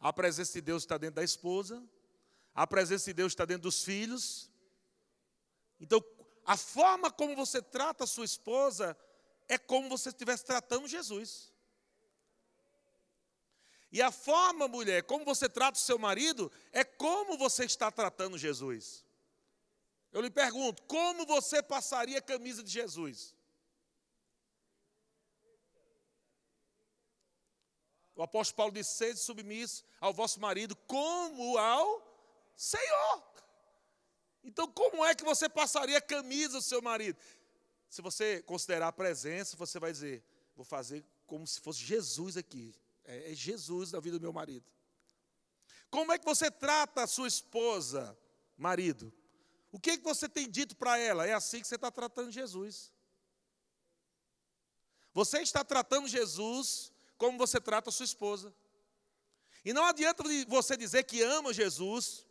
[0.00, 1.82] a presença de Deus está dentro da esposa,
[2.54, 4.50] a presença de Deus está dentro dos filhos.
[5.80, 6.02] Então,
[6.44, 8.96] a forma como você trata a sua esposa
[9.48, 11.52] é como você estivesse tratando Jesus.
[13.90, 18.36] E a forma, mulher, como você trata o seu marido é como você está tratando
[18.36, 19.04] Jesus.
[20.12, 23.34] Eu lhe pergunto, como você passaria a camisa de Jesus?
[28.18, 32.02] O apóstolo Paulo disse: sede submisso ao vosso marido, como ao
[32.56, 33.22] Senhor.
[34.42, 37.18] Então, como é que você passaria a camisa do seu marido?
[37.88, 40.24] Se você considerar a presença, você vai dizer:
[40.56, 42.74] vou fazer como se fosse Jesus aqui.
[43.04, 44.66] É, é Jesus na vida do meu marido.
[45.90, 48.18] Como é que você trata a sua esposa,
[48.56, 49.12] marido?
[49.70, 51.26] O que, que você tem dito para ela?
[51.26, 52.92] É assim que você está tratando Jesus.
[55.12, 58.54] Você está tratando Jesus como você trata a sua esposa.
[59.64, 62.24] E não adianta você dizer que ama Jesus.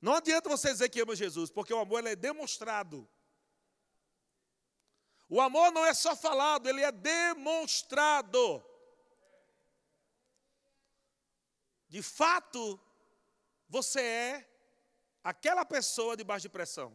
[0.00, 3.08] Não adianta você dizer que ama Jesus, porque o amor é demonstrado.
[5.28, 8.64] O amor não é só falado, ele é demonstrado.
[11.88, 12.80] De fato,
[13.68, 14.49] você é
[15.22, 16.94] aquela pessoa debaixo de pressão.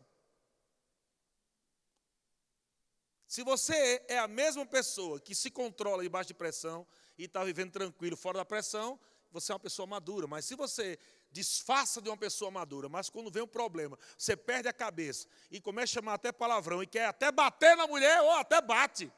[3.27, 7.71] Se você é a mesma pessoa que se controla debaixo de pressão e está vivendo
[7.71, 8.99] tranquilo fora da pressão,
[9.31, 10.27] você é uma pessoa madura.
[10.27, 10.97] Mas se você
[11.31, 15.59] disfarça de uma pessoa madura, mas quando vem um problema, você perde a cabeça e
[15.59, 19.11] começa a chamar até palavrão e quer até bater na mulher ou até bate,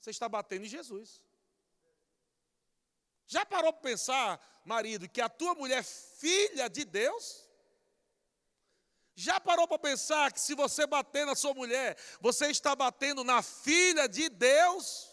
[0.00, 1.22] você está batendo em Jesus.
[3.28, 7.48] Já parou para pensar, marido, que a tua mulher é filha de Deus?
[9.14, 13.42] Já parou para pensar que se você bater na sua mulher, você está batendo na
[13.42, 15.10] filha de Deus?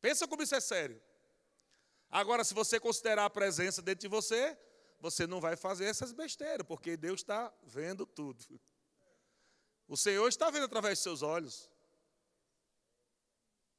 [0.00, 1.02] Pensa como isso é sério.
[2.08, 4.56] Agora, se você considerar a presença dentro de você,
[5.00, 8.44] você não vai fazer essas besteiras, porque Deus está vendo tudo.
[9.86, 11.70] O Senhor está vendo através de seus olhos.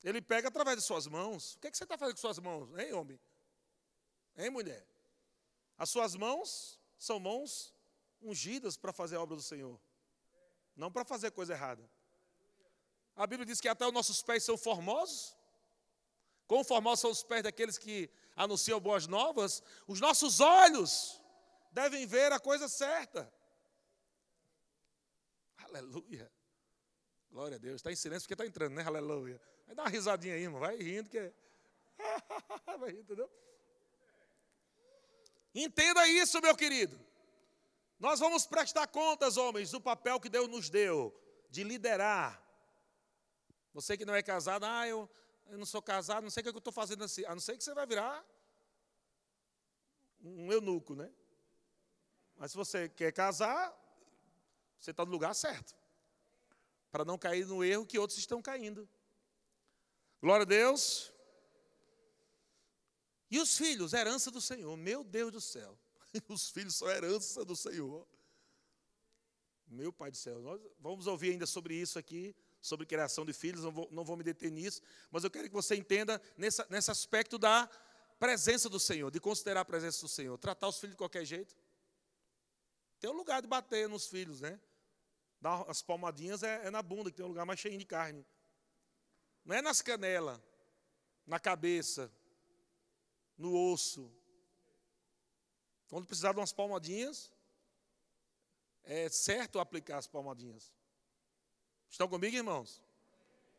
[0.04, 1.56] Ele pega através de suas mãos.
[1.56, 3.20] O que, é que você está fazendo com suas mãos, hein, homem?
[4.38, 4.86] Hein, mulher?
[5.78, 7.74] As suas mãos são mãos
[8.22, 9.80] ungidas para fazer a obra do Senhor,
[10.76, 11.90] não para fazer coisa errada.
[13.16, 15.36] A Bíblia diz que até os nossos pés são formosos.
[16.46, 19.64] Quão formosos são os pés daqueles que anunciam boas novas?
[19.88, 21.22] Os nossos olhos
[21.72, 23.32] devem ver a coisa certa.
[25.58, 26.32] Aleluia.
[27.30, 27.76] Glória a Deus.
[27.76, 28.84] Está em silêncio porque está entrando, né?
[28.84, 29.40] Aleluia.
[29.66, 30.60] Vai dar uma risadinha aí, irmão.
[30.60, 31.34] Vai rindo que é.
[32.80, 33.30] Vai rindo, entendeu?
[35.54, 37.00] Entenda isso, meu querido.
[38.00, 41.14] Nós vamos prestar contas, homens, do papel que Deus nos deu
[41.50, 42.42] de liderar.
[43.74, 45.10] Você que não é casado, ah, eu,
[45.48, 47.26] eu não sou casado, não sei o que eu estou fazendo assim.
[47.26, 48.26] A não ser que você vai virar
[50.22, 51.12] um eunuco, né?
[52.36, 53.76] Mas se você quer casar,
[54.80, 55.76] você está no lugar certo.
[56.92, 58.88] Para não cair no erro que outros estão caindo.
[60.22, 61.14] Glória a Deus.
[63.30, 64.76] E os filhos, herança do Senhor.
[64.76, 65.78] Meu Deus do céu.
[66.28, 68.08] Os filhos são herança do Senhor.
[69.68, 70.40] Meu Pai do céu.
[70.42, 74.18] Nós vamos ouvir ainda sobre isso aqui, sobre criação de filhos, não vou, não vou
[74.18, 77.70] me deter nisso, mas eu quero que você entenda nessa, nesse aspecto da
[78.18, 80.38] presença do Senhor, de considerar a presença do Senhor.
[80.38, 81.56] Tratar os filhos de qualquer jeito.
[83.00, 84.60] Tem um lugar de bater nos filhos, né?
[85.40, 88.26] Dar as palmadinhas é, é na bunda, que tem um lugar mais cheio de carne.
[89.46, 90.40] Não é nas canelas,
[91.26, 92.12] na cabeça,
[93.40, 94.12] no osso.
[95.88, 97.32] Quando precisar de umas palmadinhas,
[98.84, 100.72] é certo aplicar as palmadinhas.
[101.90, 102.84] Estão comigo, irmãos?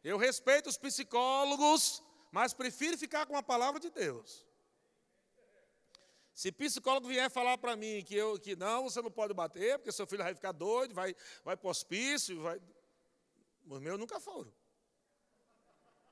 [0.05, 4.47] Eu respeito os psicólogos, mas prefiro ficar com a palavra de Deus.
[6.33, 9.93] Se psicólogo vier falar para mim que, eu, que não, você não pode bater, porque
[9.93, 11.15] seu filho vai ficar doido, vai,
[11.45, 12.61] vai para o hospício, vai...
[13.67, 14.53] os meus nunca foram.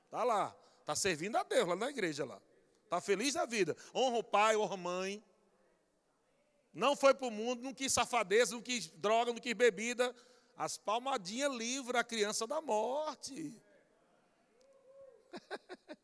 [0.04, 2.42] Está lá, está servindo a Deus lá na igreja lá.
[2.88, 3.76] Está feliz da vida.
[3.94, 5.22] Honra o pai, honra a mãe.
[6.72, 10.16] Não foi para o mundo, não quis safadeza, não quis droga, não quis bebida.
[10.56, 13.60] As palmadinhas livram a criança da morte.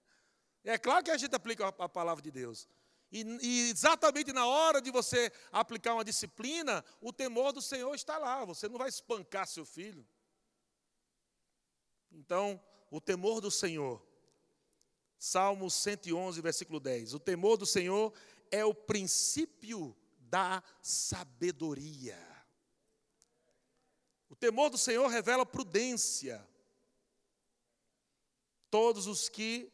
[0.63, 2.69] é claro que a gente aplica a palavra de Deus.
[3.11, 8.19] E, e, exatamente na hora de você aplicar uma disciplina, o temor do Senhor está
[8.19, 8.45] lá.
[8.45, 10.07] Você não vai espancar seu filho.
[12.13, 14.07] Então, o temor do Senhor
[15.19, 17.15] Salmo 111, versículo 10.
[17.15, 18.13] O temor do Senhor
[18.51, 22.19] é o princípio da sabedoria.
[24.29, 26.47] O temor do Senhor revela prudência.
[28.71, 29.71] Todos os que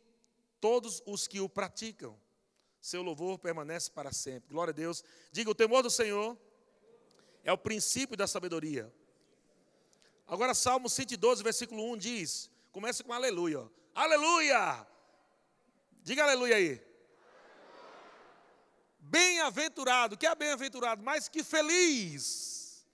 [0.60, 2.20] todos os que o praticam,
[2.80, 4.50] seu louvor permanece para sempre.
[4.50, 5.02] Glória a Deus.
[5.32, 6.36] Diga, o temor do Senhor
[7.42, 8.92] é o princípio da sabedoria.
[10.26, 13.68] Agora Salmo 112, versículo 1 diz, começa com aleluia.
[13.94, 14.86] Aleluia!
[16.02, 16.80] Diga aleluia aí.
[18.98, 22.86] Bem-aventurado, que é bem-aventurado, mas que feliz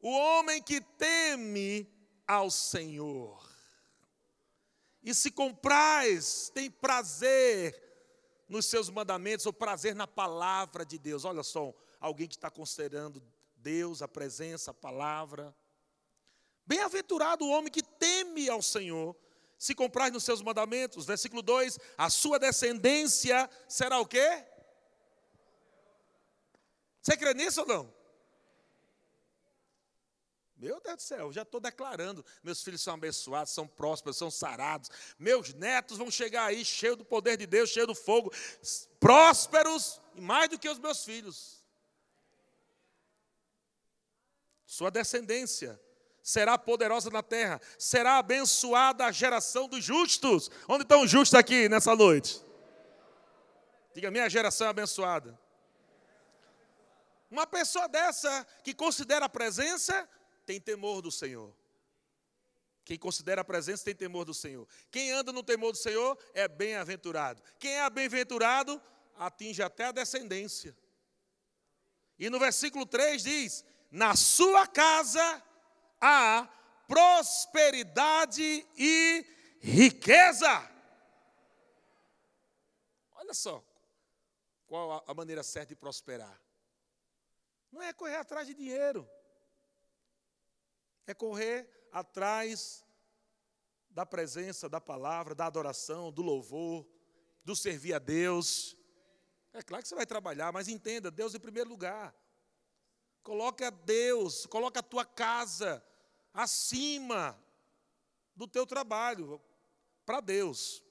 [0.00, 1.88] o homem que teme
[2.26, 3.50] ao Senhor
[5.02, 7.88] e se compraz, tem prazer
[8.48, 11.24] nos seus mandamentos, ou prazer na palavra de Deus.
[11.24, 13.22] Olha só, alguém que está considerando
[13.56, 15.54] Deus, a presença, a palavra.
[16.66, 19.16] Bem-aventurado o homem que teme ao Senhor
[19.60, 21.04] se comprar nos seus mandamentos.
[21.04, 24.42] Versículo 2: a sua descendência será o quê?
[27.02, 27.94] Você crê nisso ou não?
[30.56, 32.24] Meu Deus do céu, já estou declarando.
[32.42, 34.90] Meus filhos são abençoados, são prósperos, são sarados.
[35.18, 38.32] Meus netos vão chegar aí cheios do poder de Deus, cheios do fogo,
[38.98, 41.62] prósperos, mais do que os meus filhos.
[44.64, 45.80] Sua descendência
[46.22, 50.50] será poderosa na terra, será abençoada a geração dos justos.
[50.68, 52.40] Onde estão os justos aqui nessa noite?
[53.94, 55.38] Diga, minha geração é abençoada.
[57.30, 60.08] Uma pessoa dessa que considera a presença
[60.44, 61.54] tem temor do Senhor.
[62.84, 64.66] Quem considera a presença tem temor do Senhor.
[64.90, 67.40] Quem anda no temor do Senhor é bem-aventurado.
[67.58, 68.82] Quem é bem-aventurado
[69.16, 70.76] atinge até a descendência.
[72.18, 75.42] E no versículo 3 diz: Na sua casa
[76.00, 76.48] há
[76.86, 79.26] prosperidade e
[79.60, 80.68] riqueza.
[83.12, 83.62] Olha só,
[84.66, 86.40] qual a maneira certa de prosperar?
[87.70, 89.08] Não é correr atrás de dinheiro
[91.10, 92.84] é correr atrás
[93.90, 96.86] da presença, da palavra, da adoração, do louvor,
[97.44, 98.76] do servir a Deus.
[99.52, 102.14] É claro que você vai trabalhar, mas entenda, Deus em primeiro lugar.
[103.22, 105.84] Coloca Deus, coloca a tua casa
[106.32, 107.38] acima
[108.34, 109.40] do teu trabalho
[110.04, 110.82] para Deus.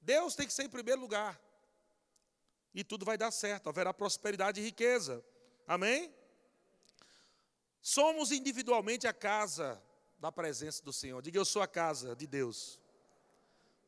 [0.00, 1.40] Deus tem que ser em primeiro lugar.
[2.74, 5.24] E tudo vai dar certo, haverá prosperidade e riqueza.
[5.66, 6.12] Amém?
[7.80, 9.82] Somos individualmente a casa
[10.18, 11.20] da presença do Senhor.
[11.22, 12.80] Diga, eu sou a casa de Deus.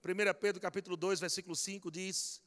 [0.04, 2.40] 1 Pedro capítulo 2, versículo 5 diz: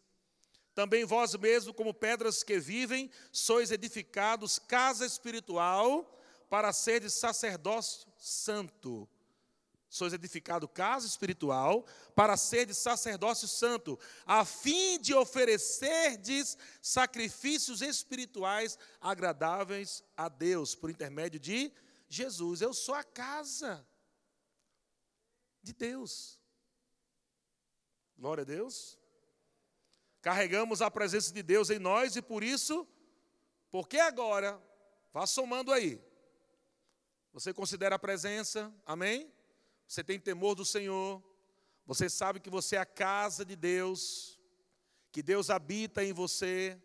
[0.74, 6.19] Também vós mesmos, como pedras que vivem, sois edificados casa espiritual
[6.50, 9.08] para seres sacerdócio santo
[9.90, 11.84] sois edificado casa espiritual
[12.16, 20.92] para ser de sacerdócio santo, a fim de oferecerdes sacrifícios espirituais agradáveis a Deus, por
[20.92, 21.74] intermédio de
[22.08, 22.62] Jesus.
[22.62, 23.86] Eu sou a casa
[25.64, 26.40] de Deus.
[28.18, 28.98] Glória a Deus.
[30.22, 32.88] Carregamos a presença de Deus em nós e por isso,
[33.72, 34.62] porque agora,
[35.14, 36.00] vá somando aí.
[37.32, 39.32] Você considera a presença, amém?
[39.90, 41.22] você tem temor do Senhor,
[41.84, 44.40] você sabe que você é a casa de Deus,
[45.12, 46.80] que Deus habita em você,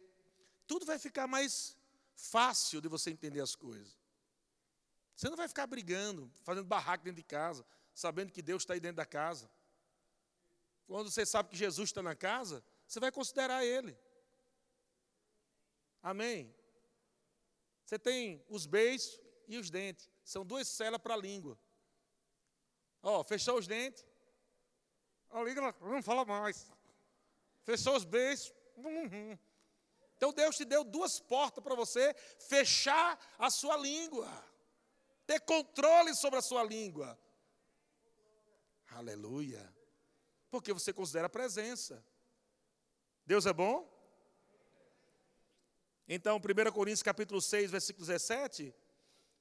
[0.67, 1.77] tudo vai ficar mais
[2.17, 4.01] fácil de você entender as coisas.
[5.15, 7.63] Você não vai ficar brigando, fazendo barraco dentro de casa,
[7.95, 9.51] sabendo que Deus está aí dentro da casa.
[10.87, 13.95] Quando você sabe que Jesus está na casa, você vai considerar Ele.
[16.03, 16.55] Amém?
[17.85, 20.14] Você tem os beijos e os dentes.
[20.25, 21.59] São duas celas para a língua.
[23.03, 24.05] Ó, fechou os dentes.
[25.31, 26.71] A língua não fala mais.
[27.63, 28.53] Fechou os beijos.
[28.77, 29.39] Uhum.
[30.17, 32.15] Então Deus te deu duas portas para você
[32.49, 34.29] fechar a sua língua.
[35.27, 37.19] Ter controle sobre a sua língua.
[38.89, 39.75] Aleluia.
[40.51, 42.05] Porque você considera a presença.
[43.27, 43.93] Deus é bom?
[46.07, 48.75] Então, 1 Coríntios capítulo 6, versículo 17,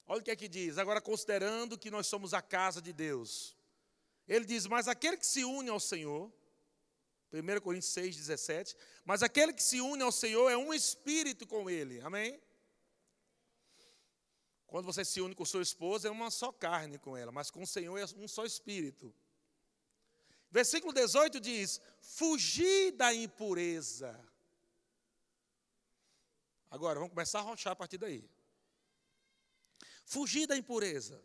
[0.08, 0.78] Olha o que é que diz.
[0.78, 3.56] Agora, considerando que nós somos a casa de Deus.
[4.28, 6.32] Ele diz: Mas aquele que se une ao Senhor,
[7.32, 8.76] 1 Coríntios 6, 17.
[9.04, 12.00] Mas aquele que se une ao Senhor é um espírito com ele.
[12.02, 12.40] Amém?
[14.68, 17.62] Quando você se une com sua esposa, é uma só carne com ela, mas com
[17.62, 19.14] o Senhor é um só espírito.
[20.50, 24.20] Versículo 18 diz: Fugir da impureza.
[26.70, 28.28] Agora, vamos começar a rochar a partir daí.
[30.06, 31.24] Fugir da impureza.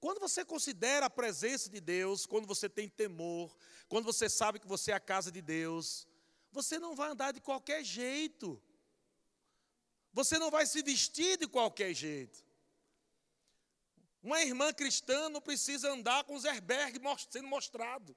[0.00, 3.56] Quando você considera a presença de Deus, quando você tem temor,
[3.88, 6.06] quando você sabe que você é a casa de Deus,
[6.52, 8.62] você não vai andar de qualquer jeito.
[10.12, 12.44] Você não vai se vestir de qualquer jeito.
[14.22, 17.00] Uma irmã cristã não precisa andar com os airbags
[17.30, 18.16] sendo mostrado.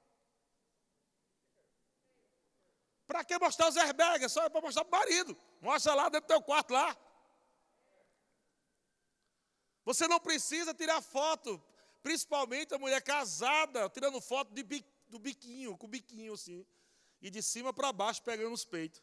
[3.06, 4.24] Para que mostrar os airbags?
[4.24, 5.36] É só para mostrar para o marido.
[5.60, 6.96] Mostra lá dentro do teu quarto lá.
[9.88, 11.58] Você não precisa tirar foto,
[12.02, 14.62] principalmente a mulher casada, tirando foto de,
[15.08, 16.66] do biquinho, com o biquinho assim,
[17.22, 19.02] e de cima para baixo pegando os peitos.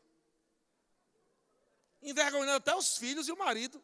[2.04, 3.84] Envergonhando até os filhos e o marido.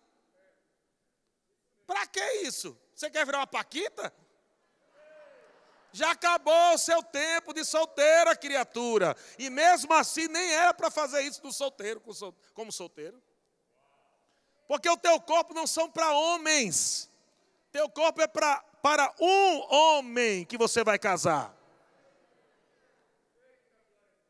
[1.87, 2.79] Para que isso?
[2.93, 4.13] Você quer virar uma paquita?
[5.91, 9.17] Já acabou o seu tempo de solteira, criatura.
[9.39, 11.99] E mesmo assim, nem era para fazer isso no solteiro,
[12.53, 13.19] como solteiro.
[14.71, 17.09] Porque o teu corpo não são para homens.
[17.73, 21.53] Teu corpo é pra, para um homem que você vai casar.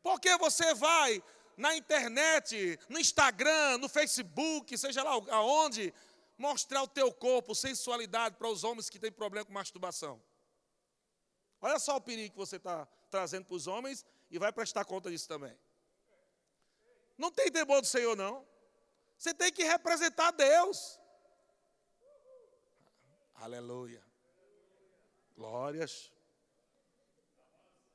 [0.02, 1.22] Porque você vai
[1.56, 5.94] na internet, no Instagram, no Facebook, seja lá aonde,
[6.36, 10.20] mostrar o teu corpo, sensualidade para os homens que têm problema com masturbação.
[11.60, 15.08] Olha só o perigo que você está trazendo para os homens e vai prestar conta
[15.08, 15.56] disso também.
[17.16, 18.44] Não tem temor do Senhor, não.
[19.22, 20.98] Você tem que representar Deus.
[23.36, 24.04] Aleluia.
[25.36, 26.12] Glórias.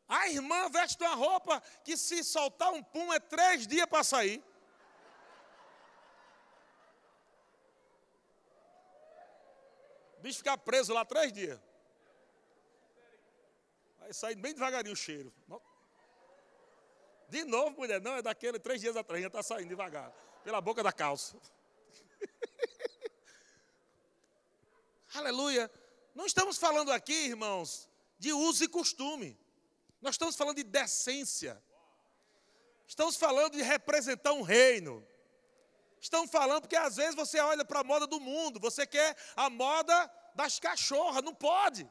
[0.07, 4.41] A irmã veste uma roupa que se soltar um pum é três dias para sair.
[10.17, 11.59] O bicho ficar preso lá três dias.
[13.97, 15.33] Vai sair bem devagarinho o cheiro.
[17.27, 20.09] De novo, mulher, não, é daquele três dias atrás, já está saindo devagar,
[20.47, 21.35] pela boca da calça.
[25.13, 25.69] Aleluia.
[26.15, 29.37] Não estamos falando aqui, irmãos, de uso e costume.
[30.01, 31.61] Nós estamos falando de decência.
[32.87, 35.05] Estamos falando de representar um reino.
[35.99, 39.49] Estamos falando porque às vezes você olha para a moda do mundo, você quer a
[39.49, 41.85] moda das cachorras, não pode.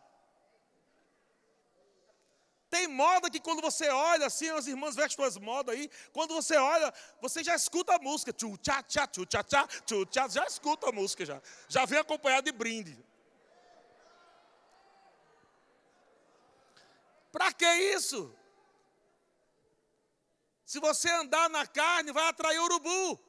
[2.69, 6.57] Tem moda que quando você olha assim, as irmãs vestem suas modas aí, quando você
[6.57, 10.45] olha, você já escuta a música, tchu tchá tchá, tchu tchá tchá, tchu tchá, já
[10.47, 11.41] escuta a música já.
[11.69, 12.99] Já vem acompanhado de brinde.
[17.31, 18.35] Para que isso?
[20.65, 23.21] Se você andar na carne, vai atrair urubu.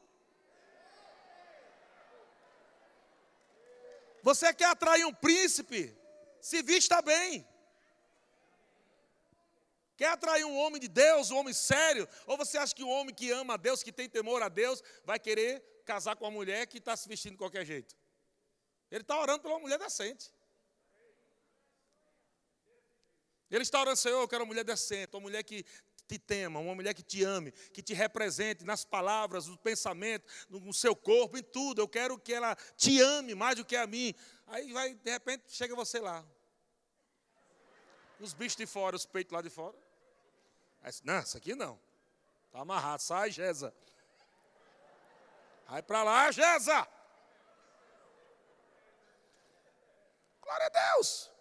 [4.24, 5.96] Você quer atrair um príncipe?
[6.42, 7.48] Se vista bem.
[9.98, 12.08] Quer atrair um homem de Deus, um homem sério?
[12.28, 14.84] Ou você acha que o homem que ama a Deus, que tem temor a Deus,
[15.04, 17.96] vai querer casar com uma mulher que está se vestindo de qualquer jeito?
[18.92, 20.32] Ele está orando por uma mulher decente.
[23.50, 25.66] Ele está orando, Senhor, eu quero uma mulher decente, uma mulher que
[26.08, 30.74] te tema, uma mulher que te ame, que te represente nas palavras, no pensamento, no
[30.74, 31.82] seu corpo, em tudo.
[31.82, 34.14] Eu quero que ela te ame mais do que a mim.
[34.46, 36.24] Aí vai, de repente, chega você lá.
[38.20, 39.87] Os bichos de fora, os peitos lá de fora.
[40.82, 41.80] Aí, não, isso aqui não.
[42.48, 43.02] Está amarrado.
[43.02, 43.74] Sai, Gesa.
[45.68, 46.88] Vai para lá, Gesa.
[50.42, 51.32] Glória a Deus.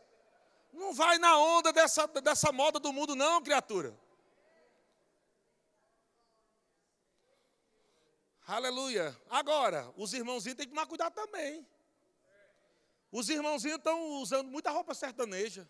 [0.72, 3.96] Não vai na onda dessa, dessa moda do mundo, não, criatura.
[8.46, 9.18] Aleluia.
[9.28, 11.66] Agora, os irmãozinhos têm que tomar cuidado também.
[13.10, 15.68] Os irmãozinhos estão usando muita roupa sertaneja.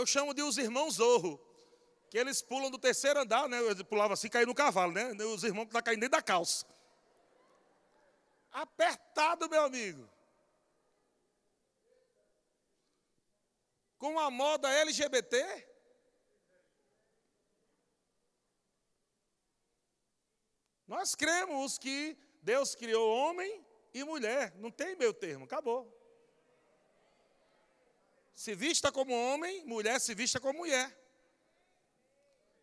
[0.00, 1.38] Eu chamo de os irmãos Zorro.
[2.08, 3.60] Que eles pulam do terceiro andar, né?
[3.60, 5.12] Eu pulava assim, caí no cavalo, né?
[5.24, 6.66] Os irmãos que estão caindo dentro da calça.
[8.50, 10.08] Apertado, meu amigo.
[13.98, 15.68] Com a moda LGBT.
[20.88, 24.54] Nós cremos que Deus criou homem e mulher.
[24.56, 25.99] Não tem meio termo, acabou.
[28.40, 30.98] Se vista como homem, mulher se vista como mulher.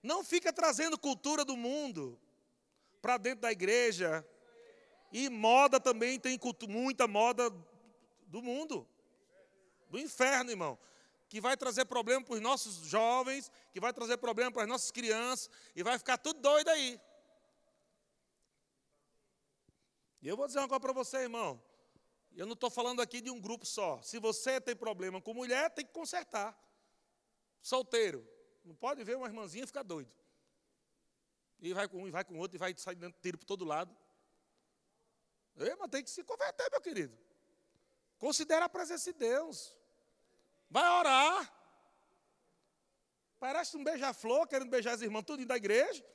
[0.02, 2.20] Não fica trazendo cultura do mundo
[3.00, 4.28] para dentro da igreja,
[5.12, 7.52] e moda também tem muita moda
[8.26, 8.88] do mundo,
[9.88, 10.80] do inferno, irmão.
[11.30, 14.90] Que vai trazer problema para os nossos jovens, que vai trazer problema para as nossas
[14.90, 17.00] crianças, e vai ficar tudo doido aí.
[20.24, 21.62] E eu vou dizer uma coisa para você, irmão.
[22.38, 24.00] Eu não estou falando aqui de um grupo só.
[24.04, 26.56] Se você tem problema com mulher, tem que consertar.
[27.64, 28.24] Solteiro.
[28.64, 30.12] Não pode ver uma irmãzinha e ficar doido.
[31.60, 33.66] E vai com um, e vai com outro, e vai sair dando tiro por todo
[33.66, 33.98] lado.
[35.58, 37.18] Ei, mas tem que se converter, meu querido.
[38.20, 39.76] Considera a presença de Deus.
[40.70, 41.52] Vai orar.
[43.40, 46.06] Parece um beija-flor, querendo beijar as irmãs tudo da igreja.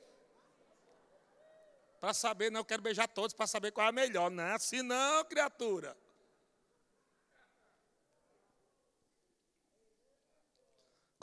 [1.99, 4.31] Para saber, não, eu quero beijar todos para saber qual é a melhor.
[4.31, 5.97] Não é assim não, criatura.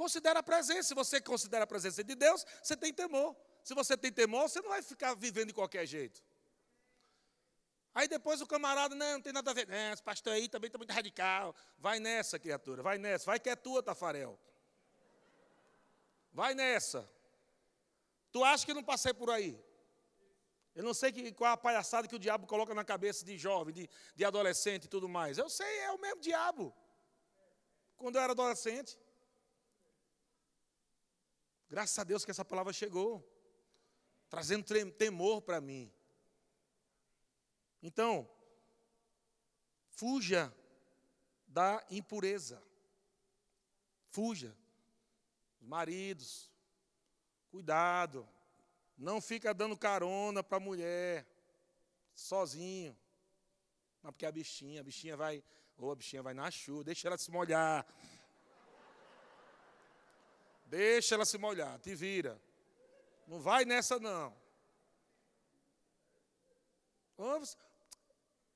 [0.01, 0.85] Considera a presença.
[0.85, 3.37] Se você considera a presença de Deus, você tem temor.
[3.63, 6.23] Se você tem temor, você não vai ficar vivendo de qualquer jeito.
[7.95, 9.69] Aí depois o camarada, não, não tem nada a ver.
[9.69, 11.55] Não, esse pastor aí também está muito radical.
[11.77, 13.27] Vai nessa, criatura, vai nessa.
[13.27, 14.41] Vai que é tua, Tafarel.
[16.33, 17.07] Vai nessa.
[18.33, 19.63] Tu acha que não passei por aí?
[20.75, 23.75] Eu não sei que, qual a palhaçada que o diabo coloca na cabeça de jovem,
[23.75, 25.37] de, de adolescente e tudo mais.
[25.37, 26.75] Eu sei, é o mesmo diabo.
[27.99, 28.99] Quando eu era adolescente.
[31.71, 33.25] Graças a Deus que essa palavra chegou.
[34.29, 35.93] Trazendo temor para mim.
[37.83, 38.29] Então,
[39.89, 40.53] fuja
[41.47, 42.61] da impureza.
[44.09, 44.57] Fuja.
[45.61, 46.51] Maridos,
[47.51, 48.29] cuidado.
[48.99, 51.27] Não fica dando carona para a mulher,
[52.15, 52.97] sozinho.
[54.03, 55.43] Não, porque a bichinha, a bichinha vai,
[55.77, 57.87] ou a bichinha vai na chuva, deixa ela se molhar.
[60.71, 62.41] Deixa ela se molhar, te vira.
[63.27, 64.33] Não vai nessa não.
[67.17, 67.59] Vamos.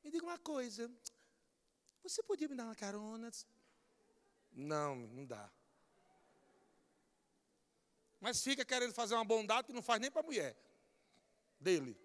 [0.02, 0.88] Me diga uma coisa.
[2.04, 3.32] Você podia me dar uma carona?
[4.52, 5.50] Não, não dá.
[8.20, 10.56] Mas fica querendo fazer uma bondade que não faz nem para a mulher
[11.58, 11.98] dele.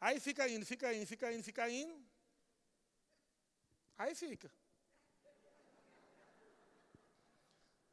[0.00, 2.06] Aí fica indo, fica indo, fica indo, fica indo.
[3.98, 4.48] Aí fica.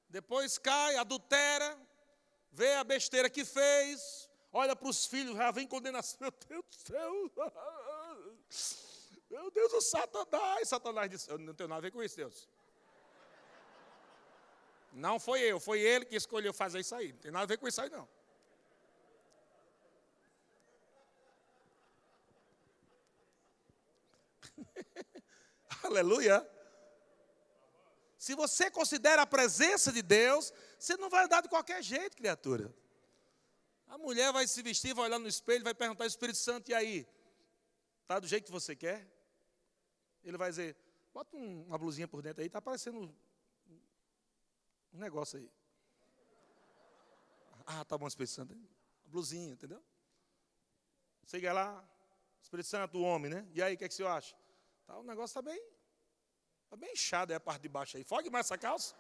[0.10, 1.78] Depois cai, adultera,
[2.52, 6.18] vê a besteira que fez, olha para os filhos, já vem condenação.
[6.50, 7.32] Meu Deus do céu.
[9.30, 10.68] Meu Deus, o Satanás.
[10.68, 12.50] Satanás disse: Eu não tenho nada a ver com isso, Deus.
[14.92, 17.14] Não foi eu, foi ele que escolheu fazer isso aí.
[17.14, 18.10] Não tem nada a ver com isso aí, não.
[25.84, 26.59] Aleluia.
[28.30, 32.72] Se você considera a presença de Deus, você não vai andar de qualquer jeito, criatura.
[33.88, 36.76] A mulher vai se vestir, vai olhar no espelho, vai perguntar ao Espírito Santo, e
[36.76, 37.08] aí?
[38.04, 39.12] Está do jeito que você quer?
[40.24, 40.78] Ele vai dizer,
[41.12, 43.12] bota uma blusinha por dentro aí, está parecendo
[44.94, 45.50] um negócio aí.
[47.66, 48.56] Ah, tá bom, Espírito Santo.
[49.06, 49.84] Blusinha, entendeu?
[51.26, 51.84] Chega lá,
[52.44, 53.50] Espírito Santo, o homem, né?
[53.56, 54.36] E aí, o que, é que você acha?
[54.86, 55.60] Tá, o negócio está bem,
[56.70, 58.04] está bem inchado aí a parte de baixo aí.
[58.04, 58.94] Fogue mais essa calça.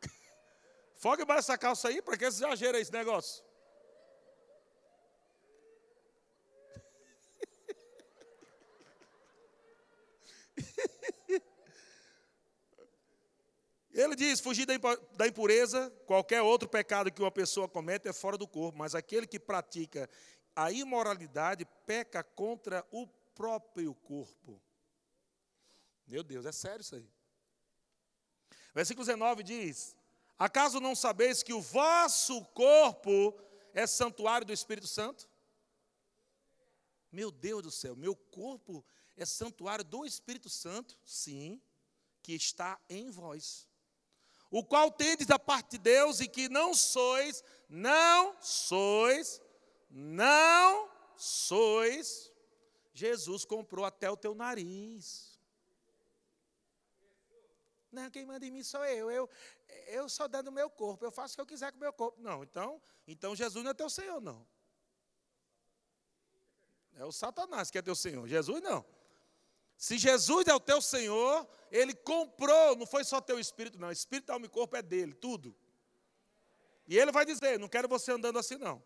[0.94, 3.42] Fogue mais essa calça aí, para que esse exagero esse negócio?
[13.92, 18.46] Ele diz: fugir da impureza, qualquer outro pecado que uma pessoa comete é fora do
[18.46, 20.08] corpo, mas aquele que pratica
[20.54, 24.63] a imoralidade peca contra o próprio corpo.
[26.06, 27.08] Meu Deus, é sério isso aí.
[28.74, 29.96] Versículo 19 diz:
[30.38, 33.38] Acaso não sabeis que o vosso corpo
[33.72, 35.28] é santuário do Espírito Santo?
[37.10, 38.84] Meu Deus do céu, meu corpo
[39.16, 40.98] é santuário do Espírito Santo?
[41.04, 41.62] Sim,
[42.22, 43.68] que está em vós.
[44.50, 49.40] O qual tendes da parte de Deus e que não sois, não sois,
[49.90, 52.34] não sois
[52.94, 55.33] Jesus comprou até o teu nariz.
[57.94, 59.10] Não, quem manda em mim sou eu.
[59.10, 59.30] Eu,
[59.86, 61.04] eu dando o meu corpo.
[61.04, 62.20] Eu faço o que eu quiser com o meu corpo.
[62.20, 64.46] Não, então, então Jesus não é teu Senhor, não.
[66.96, 68.26] É o Satanás que é teu Senhor.
[68.28, 68.84] Jesus não.
[69.76, 73.90] Se Jesus é o teu Senhor, Ele comprou, não foi só teu espírito, não.
[73.90, 75.54] Espírito, alma e corpo é dele, tudo.
[76.86, 78.82] E Ele vai dizer: não quero você andando assim, não.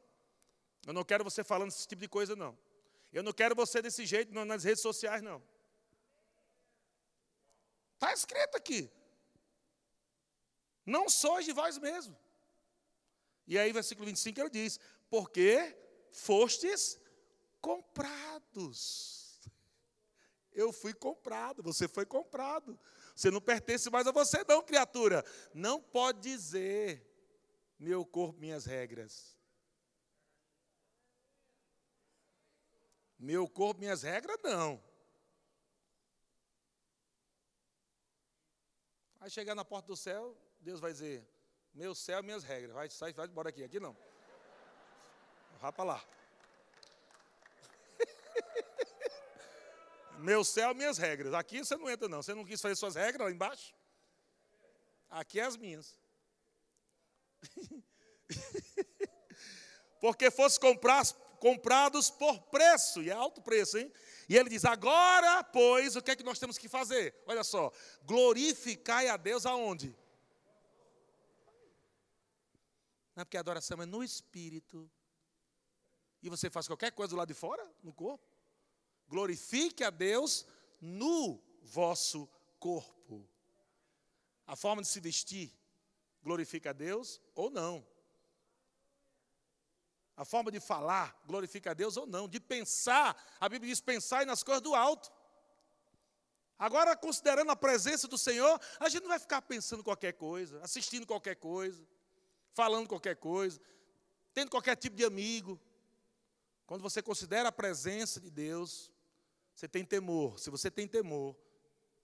[0.86, 2.56] Eu não quero você falando esse tipo de coisa, não.
[3.12, 5.42] Eu não quero você desse jeito nas redes sociais, não.
[7.94, 8.90] Está escrito aqui.
[10.88, 12.18] Não sois de vós mesmo.
[13.46, 14.80] E aí, versículo 25, ele diz:
[15.10, 15.76] Porque
[16.10, 16.98] fostes
[17.60, 19.38] comprados.
[20.50, 22.80] Eu fui comprado, você foi comprado.
[23.14, 25.22] Você não pertence mais a você, não, criatura.
[25.52, 27.06] Não pode dizer,
[27.78, 29.36] meu corpo, minhas regras.
[33.18, 34.82] Meu corpo, minhas regras, não.
[39.20, 41.26] Aí chegar na porta do céu, Deus vai dizer:
[41.74, 42.72] Meu céu, minhas regras.
[42.72, 43.64] Vai, sai, vai embora aqui.
[43.64, 43.96] Aqui não.
[45.60, 46.04] Vá para lá.
[50.18, 51.34] Meu céu, minhas regras.
[51.34, 52.22] Aqui você não entra, não.
[52.22, 53.74] Você não quis fazer suas regras lá embaixo?
[55.08, 55.98] Aqui é as minhas.
[60.00, 61.04] Porque fosse comprar
[61.38, 63.92] comprados por preço, e é alto preço, hein?
[64.28, 67.14] E ele diz: agora, pois, o que é que nós temos que fazer?
[67.26, 69.96] Olha só, glorificai a Deus aonde?
[73.18, 74.88] Não é porque a adoração é no espírito.
[76.22, 78.24] E você faz qualquer coisa do lado de fora, no corpo.
[79.08, 80.46] Glorifique a Deus
[80.80, 82.28] no vosso
[82.60, 83.28] corpo.
[84.46, 85.52] A forma de se vestir
[86.22, 87.84] glorifica a Deus ou não
[90.16, 94.26] a forma de falar glorifica a Deus ou não, de pensar, a Bíblia diz pensar
[94.26, 95.12] nas coisas do alto.
[96.58, 101.06] Agora, considerando a presença do Senhor, a gente não vai ficar pensando qualquer coisa, assistindo
[101.06, 101.86] qualquer coisa,
[102.58, 103.60] falando qualquer coisa,
[104.34, 105.60] tendo qualquer tipo de amigo.
[106.66, 108.90] Quando você considera a presença de Deus,
[109.54, 110.40] você tem temor.
[110.40, 111.36] Se você tem temor,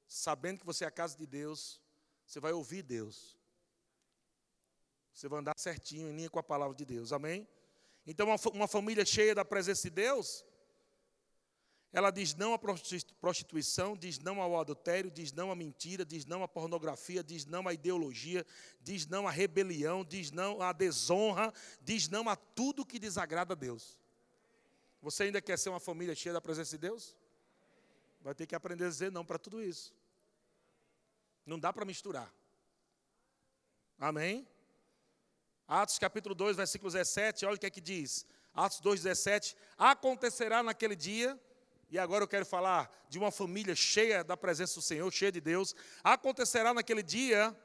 [0.06, 1.82] sabendo que você é a casa de Deus,
[2.24, 3.36] você vai ouvir Deus.
[5.12, 7.12] Você vai andar certinho em linha com a palavra de Deus.
[7.12, 7.48] Amém?
[8.06, 10.44] Então, uma, família cheia da presença de Deus,
[11.94, 16.42] ela diz não à prostituição, diz não ao adultério, diz não à mentira, diz não
[16.42, 18.44] à pornografia, diz não à ideologia,
[18.80, 23.56] diz não à rebelião, diz não à desonra, diz não a tudo que desagrada a
[23.56, 23.96] Deus.
[25.00, 27.14] Você ainda quer ser uma família cheia da presença de Deus?
[28.20, 29.94] Vai ter que aprender a dizer não para tudo isso.
[31.46, 32.34] Não dá para misturar.
[34.00, 34.44] Amém?
[35.68, 38.26] Atos capítulo 2, versículo 17, olha o que é que diz.
[38.52, 39.56] Atos 2, 17.
[39.78, 41.40] Acontecerá naquele dia
[41.90, 45.40] e agora eu quero falar de uma família cheia da presença do Senhor, cheia de
[45.40, 45.74] Deus.
[46.02, 47.56] Acontecerá naquele dia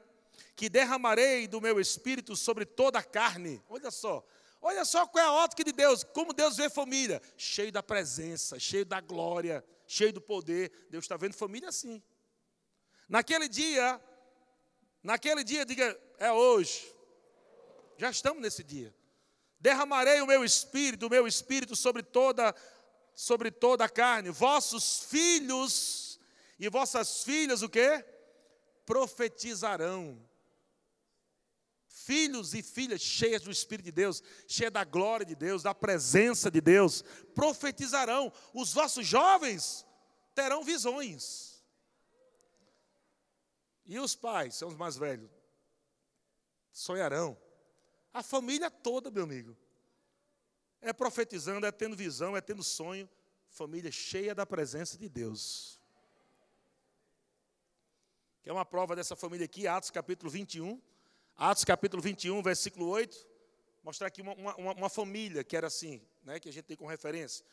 [0.54, 3.62] que derramarei do meu espírito sobre toda a carne.
[3.68, 4.26] Olha só,
[4.60, 8.58] olha só qual é a ótica de Deus, como Deus vê família, cheio da presença,
[8.58, 10.70] cheio da glória, cheio do poder.
[10.90, 12.02] Deus está vendo família assim.
[13.08, 14.00] Naquele dia,
[15.02, 16.92] naquele dia, diga, é hoje.
[17.98, 18.94] Já estamos nesse dia.
[19.58, 22.54] Derramarei o meu espírito, o meu espírito sobre toda a
[23.14, 24.30] sobre toda a carne.
[24.30, 26.20] Vossos filhos
[26.58, 28.04] e vossas filhas o quê?
[28.84, 30.28] Profetizarão.
[31.86, 36.50] Filhos e filhas cheias do Espírito de Deus, cheias da glória de Deus, da presença
[36.50, 37.02] de Deus,
[37.34, 38.32] profetizarão.
[38.52, 39.86] Os vossos jovens
[40.34, 41.62] terão visões.
[43.86, 45.30] E os pais, são os mais velhos,
[46.72, 47.36] sonharão.
[48.12, 49.56] A família toda, meu amigo.
[50.82, 53.08] É profetizando, é tendo visão, é tendo sonho.
[53.50, 55.78] Família cheia da presença de Deus.
[58.42, 60.80] Que é uma prova dessa família aqui, Atos capítulo 21.
[61.36, 63.28] Atos capítulo 21, versículo 8.
[63.82, 66.88] Mostrar aqui uma, uma, uma família que era assim, né, que a gente tem como
[66.88, 67.44] referência.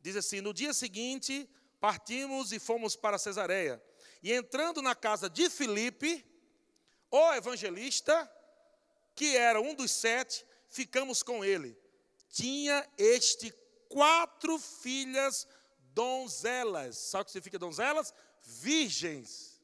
[0.00, 1.48] Diz assim: No dia seguinte,
[1.78, 3.82] partimos e fomos para Cesareia.
[4.22, 6.24] E entrando na casa de Filipe,
[7.10, 8.30] o evangelista,
[9.14, 11.81] que era um dos sete, ficamos com ele
[12.32, 13.52] tinha este
[13.88, 15.46] quatro filhas
[15.92, 16.96] donzelas.
[16.96, 18.12] Sabe o que significa donzelas?
[18.40, 19.60] Virgens.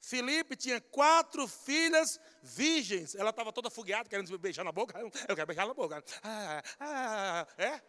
[0.00, 3.14] Filipe tinha quatro filhas virgens.
[3.14, 4.98] Ela estava toda fogueada, querendo beijar na boca.
[5.28, 6.04] Eu quero beijar na boca.
[6.22, 7.80] Ah, ah, é?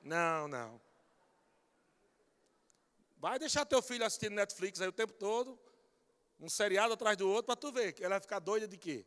[0.00, 0.80] Não, não.
[3.16, 5.58] Vai deixar teu filho assistindo Netflix aí o tempo todo,
[6.38, 7.94] um seriado atrás do outro, para tu ver.
[7.98, 9.04] Ela vai ficar doida de quê?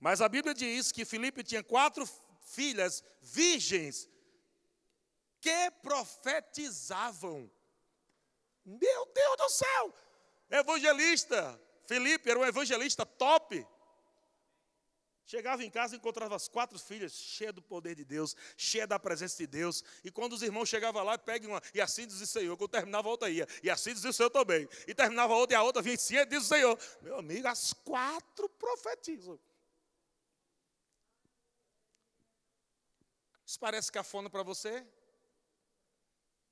[0.00, 2.08] Mas a Bíblia diz que Filipe tinha quatro
[2.42, 4.08] filhas virgens
[5.40, 7.50] que profetizavam.
[8.64, 9.94] Meu Deus do céu!
[10.50, 11.60] Evangelista.
[11.86, 13.66] Filipe era um evangelista top.
[15.26, 18.98] Chegava em casa e encontrava as quatro filhas cheias do poder de Deus, cheias da
[18.98, 19.84] presença de Deus.
[20.02, 22.56] E quando os irmãos chegavam lá, peguem uma, e assim diz o Senhor.
[22.56, 24.68] Quando terminava a outra ia, e assim diz o Senhor também.
[24.88, 26.78] E terminava a outra e a outra vinha em cima, diz o Senhor.
[27.02, 29.38] Meu amigo, as quatro profetizam.
[33.50, 34.86] Isso parece cafona para você?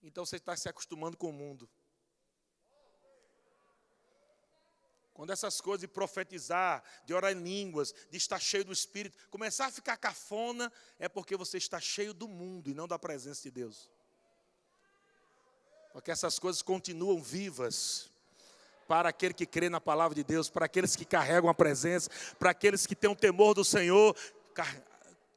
[0.03, 1.71] Então você está se acostumando com o mundo.
[5.15, 9.67] Quando essas coisas de profetizar, de orar em línguas, de estar cheio do Espírito, começar
[9.67, 13.53] a ficar cafona, é porque você está cheio do mundo e não da presença de
[13.53, 13.89] Deus.
[15.93, 18.11] Porque essas coisas continuam vivas
[18.89, 22.51] para aquele que crê na palavra de Deus, para aqueles que carregam a presença, para
[22.51, 24.17] aqueles que têm o temor do Senhor,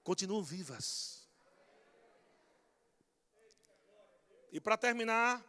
[0.03, 1.20] continuam vivas.
[4.51, 5.41] E para terminar,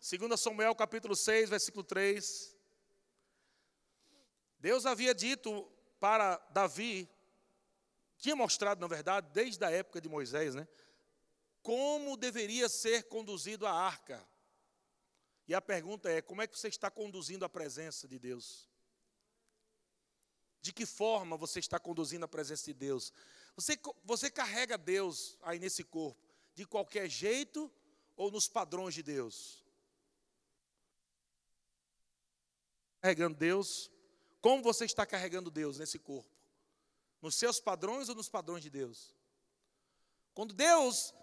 [0.00, 2.56] 2 Samuel capítulo 6, versículo 3.
[4.58, 7.06] Deus havia dito para Davi,
[8.16, 10.66] tinha mostrado, na verdade, desde a época de Moisés, né?
[11.62, 14.26] Como deveria ser conduzido a arca.
[15.46, 18.70] E a pergunta é: como é que você está conduzindo a presença de Deus?
[20.62, 23.12] De que forma você está conduzindo a presença de Deus?
[23.54, 27.70] Você, você carrega Deus aí nesse corpo de qualquer jeito
[28.16, 29.64] ou nos padrões de Deus?
[33.00, 33.90] Carregando Deus,
[34.40, 36.30] como você está carregando Deus nesse corpo?
[37.20, 39.14] Nos seus padrões ou nos padrões de Deus?
[40.34, 41.14] Quando Deus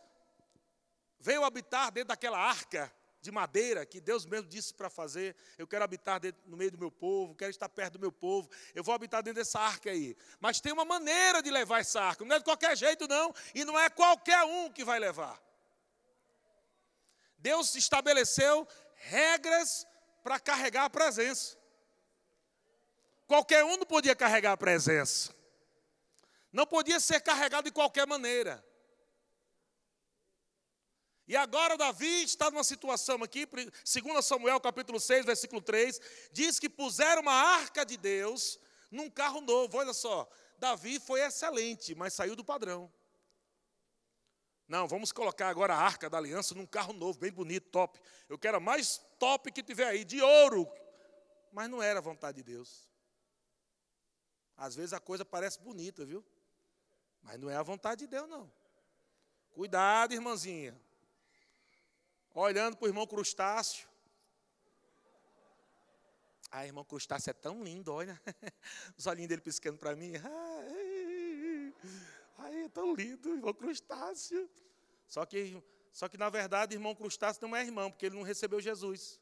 [1.20, 5.84] veio habitar dentro daquela arca de madeira que Deus mesmo disse para fazer, eu quero
[5.86, 8.94] habitar dentro, no meio do meu povo, quero estar perto do meu povo, eu vou
[8.94, 10.18] habitar dentro dessa arca aí.
[10.42, 13.64] Mas tem uma maneira de levar essa arca, não é de qualquer jeito não, e
[13.64, 15.42] não é qualquer um que vai levar.
[17.44, 18.66] Deus estabeleceu
[18.96, 19.86] regras
[20.24, 21.58] para carregar a presença.
[23.28, 25.36] Qualquer um não podia carregar a presença.
[26.54, 28.66] Não podia ser carregado de qualquer maneira.
[31.28, 36.00] E agora Davi está numa situação aqui, 2 Samuel capítulo 6, versículo 3,
[36.32, 38.58] diz que puseram uma arca de Deus
[38.90, 39.78] num carro novo.
[39.78, 42.90] Olha só, Davi foi excelente, mas saiu do padrão.
[44.68, 48.00] Não, vamos colocar agora a arca da aliança num carro novo, bem bonito, top.
[48.30, 50.68] Eu quero a mais top que tiver aí, de ouro.
[51.52, 52.90] Mas não era a vontade de Deus.
[54.58, 56.24] Às vezes a coisa parece bonita, viu?
[57.22, 58.52] Mas não é a vontade de Deus, não.
[59.52, 60.80] Cuidado, irmãzinha.
[62.34, 63.88] Olhando para o irmão crustáceo.
[66.50, 68.20] Ah, irmão crustáceo é tão lindo, olha.
[68.98, 70.14] Os olhinhos dele piscando para mim.
[72.54, 74.50] Ai, é tão lindo, irmão crustáceo.
[75.08, 78.62] Só que, só que, na verdade, irmão crustáceo não é irmão, porque ele não recebeu
[78.62, 79.20] Jesus.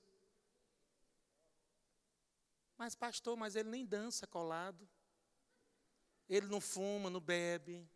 [2.77, 4.87] Mas, pastor, mas ele nem dança colado.
[6.27, 7.87] Ele não fuma, não bebe,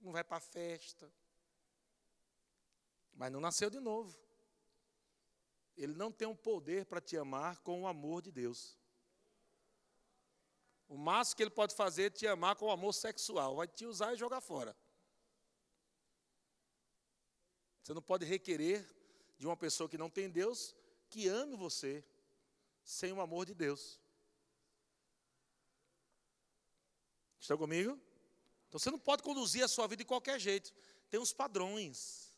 [0.00, 1.10] não vai para a festa.
[3.14, 4.18] Mas não nasceu de novo.
[5.76, 8.78] Ele não tem o um poder para te amar com o amor de Deus.
[10.88, 13.84] O máximo que ele pode fazer é te amar com o amor sexual, vai te
[13.84, 14.76] usar e jogar fora.
[17.82, 18.84] Você não pode requerer
[19.38, 20.74] de uma pessoa que não tem Deus
[21.08, 22.04] que ame você
[22.82, 24.00] sem o amor de Deus.
[27.40, 28.00] Estão comigo?
[28.68, 30.72] Então você não pode conduzir a sua vida de qualquer jeito.
[31.08, 32.32] Tem uns padrões.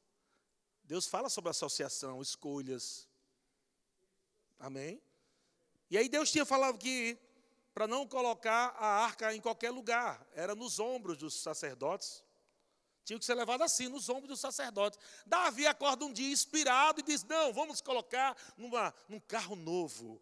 [0.85, 3.09] Deus fala sobre associação, escolhas.
[4.59, 5.03] Amém?
[5.91, 7.19] E aí Deus tinha falado que
[7.79, 12.25] para não colocar a arca em qualquer lugar, era nos ombros dos sacerdotes.
[13.05, 14.99] Tinha que ser levado assim, nos ombros dos sacerdotes.
[15.25, 20.21] Davi acorda um dia inspirado e diz: Não, vamos colocar numa, num carro novo.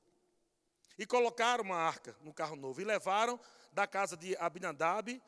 [0.98, 2.78] E colocaram uma arca no carro novo.
[2.78, 3.40] E levaram
[3.72, 5.18] da casa de Abinadab,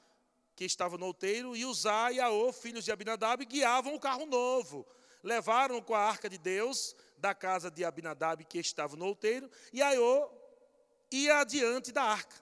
[0.54, 4.86] que estava no outeiro, e Uzá e Aô, filhos de Abinadab, guiavam o carro novo.
[5.22, 9.80] Levaram com a arca de Deus da casa de Abinadab, que estava no outeiro, e
[9.80, 10.38] Aô
[11.10, 12.36] ia adiante da arca.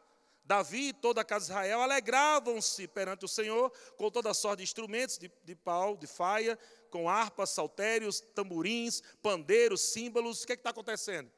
[0.44, 4.58] Davi e toda a casa de Israel alegravam-se perante o Senhor com toda a sorte
[4.58, 6.56] de instrumentos de, de pau, de faia,
[6.88, 10.42] com harpas, saltérios, tamborins, pandeiros, símbolos.
[10.42, 11.30] O que é está acontecendo?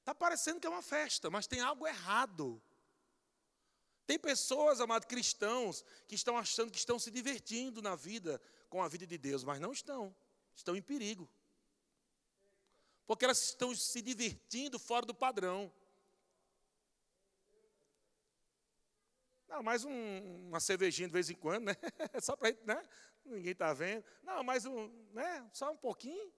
[0.00, 2.60] Está parecendo que é uma festa, mas tem algo errado.
[4.06, 8.88] Tem pessoas, amados cristãos, que estão achando que estão se divertindo na vida com a
[8.88, 10.14] vida de Deus, mas não estão.
[10.54, 11.28] Estão em perigo.
[13.06, 15.72] Porque elas estão se divertindo fora do padrão.
[19.56, 21.74] Não, mais um, uma cervejinha de vez em quando, né?
[22.20, 22.82] Só para né?
[23.24, 24.04] Ninguém está vendo.
[24.22, 25.48] Não, mais um, né?
[25.50, 26.30] Só um pouquinho.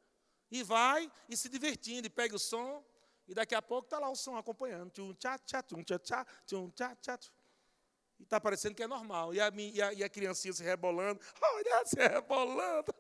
[0.49, 2.87] E vai e se divertindo, e pega o som,
[3.27, 4.93] e daqui a pouco está lá o som acompanhando.
[4.93, 7.19] Tchum, tchá, tchá, tchum, tchá, tchá, tchum, tchá, tchá.
[8.21, 9.35] E está parecendo que é normal.
[9.35, 11.21] E a, e, a, e a criancinha se rebolando.
[11.43, 12.95] Olha, se rebolando.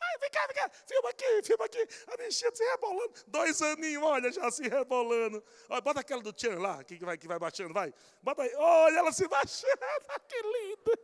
[0.00, 1.88] Ai, cá, vem cá, filma aqui, filma aqui.
[2.06, 3.14] A bichinha se rebolando.
[3.26, 5.42] Dois aninhos, olha, já se rebolando.
[5.68, 7.92] Olha, bota aquela do Tchan lá, que vai, que vai baixando, vai.
[8.22, 8.54] Bota aí.
[8.54, 9.72] Olha, ela se baixando.
[10.28, 10.98] que lindo.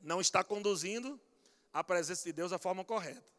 [0.00, 1.20] Não está conduzindo
[1.72, 3.38] a presença de Deus da forma correta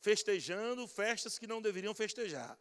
[0.00, 2.58] festejando festas que não deveriam festejar.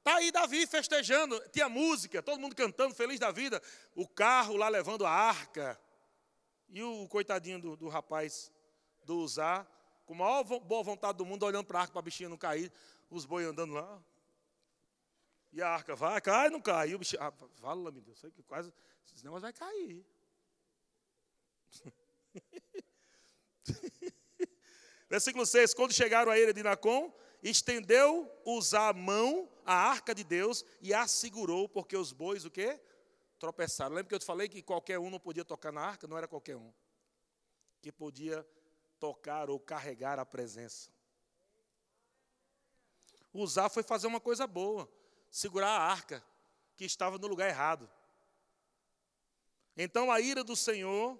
[0.00, 3.62] Está aí Davi festejando, tinha música, todo mundo cantando, feliz da vida,
[3.94, 5.78] o carro lá levando a arca.
[6.70, 8.50] E o coitadinho do, do rapaz
[9.04, 9.66] do Uzá,
[10.06, 12.38] com a maior boa vontade do mundo, olhando para a arca para a bichinha não
[12.38, 12.72] cair,
[13.10, 14.02] os boi andando lá.
[15.52, 16.88] E a arca vai, cai, não cai.
[16.88, 17.30] E o bichinho, ah,
[17.60, 18.72] fala, meu Deus, sei que quase,
[19.14, 20.06] esse negócio vai cair.
[25.10, 30.24] Versículo 6: Quando chegaram à ilha de Nacon, estendeu Uzá a mão à arca de
[30.24, 32.80] Deus e a segurou, porque os bois o quê?
[33.38, 33.94] Tropeçaram.
[33.94, 36.06] Lembra que eu te falei que qualquer um não podia tocar na arca?
[36.06, 36.72] Não era qualquer um.
[37.80, 38.46] Que podia
[38.98, 40.90] tocar ou carregar a presença.
[43.32, 44.90] Uzá foi fazer uma coisa boa,
[45.30, 46.24] segurar a arca,
[46.76, 47.88] que estava no lugar errado.
[49.76, 51.18] Então a ira do Senhor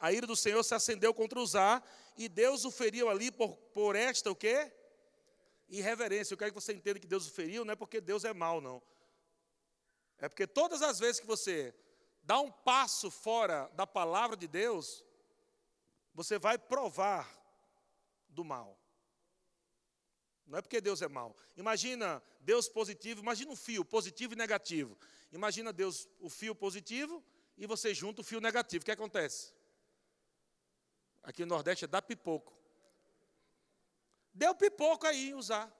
[0.00, 1.82] a ira do Senhor se acendeu contra Uzá,
[2.16, 4.72] e Deus o feriu ali por, por esta o quê?
[5.70, 6.34] Irreverência.
[6.34, 8.60] Eu quero que você entenda que Deus o feriu, não é porque Deus é mau,
[8.60, 8.82] não.
[10.18, 11.74] É porque todas as vezes que você
[12.22, 15.04] dá um passo fora da palavra de Deus,
[16.12, 17.26] você vai provar
[18.28, 18.78] do mal.
[20.46, 21.34] Não é porque Deus é mau.
[21.56, 24.98] Imagina Deus positivo, imagina um fio positivo e negativo.
[25.32, 27.24] Imagina Deus, o fio positivo,
[27.56, 28.82] e você junta o fio negativo.
[28.82, 29.54] O que acontece?
[31.22, 32.59] Aqui no Nordeste é dar pipoco.
[34.32, 35.70] Deu pipoco aí usar.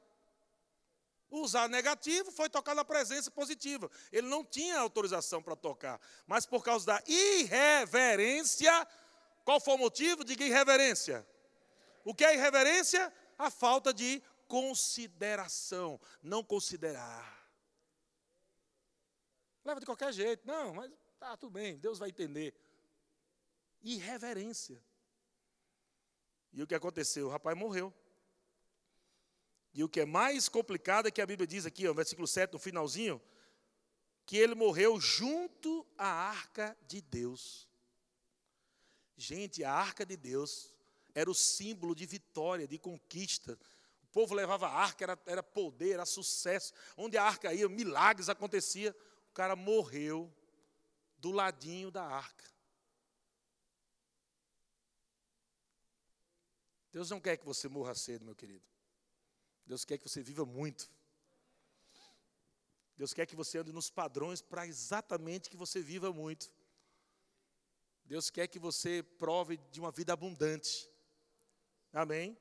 [1.31, 3.89] usar negativo, foi tocar na presença positiva.
[4.11, 8.87] Ele não tinha autorização para tocar, mas por causa da irreverência,
[9.45, 10.25] qual foi o motivo?
[10.25, 11.27] Diga irreverência.
[12.05, 13.13] O que é irreverência?
[13.39, 17.39] A falta de consideração, não considerar.
[19.65, 22.55] Leva de qualquer jeito, não, mas tá tudo bem, Deus vai entender.
[23.83, 24.83] Irreverência.
[26.53, 27.29] E o que aconteceu?
[27.29, 27.95] O rapaz morreu.
[29.73, 32.53] E o que é mais complicado é que a Bíblia diz aqui, no versículo 7,
[32.53, 33.21] no finalzinho,
[34.27, 37.68] que ele morreu junto à arca de Deus.
[39.16, 40.75] Gente, a arca de Deus
[41.14, 43.59] era o símbolo de vitória, de conquista.
[44.03, 46.73] O povo levava a arca, era, era poder, era sucesso.
[46.97, 48.95] Onde a arca ia, milagres aconteciam.
[49.31, 50.33] O cara morreu
[51.18, 52.45] do ladinho da arca.
[56.93, 58.70] Deus não quer que você morra cedo, meu querido.
[59.71, 60.91] Deus quer que você viva muito.
[62.97, 66.51] Deus quer que você ande nos padrões para exatamente que você viva muito.
[68.05, 70.91] Deus quer que você prove de uma vida abundante.
[71.93, 72.37] Amém?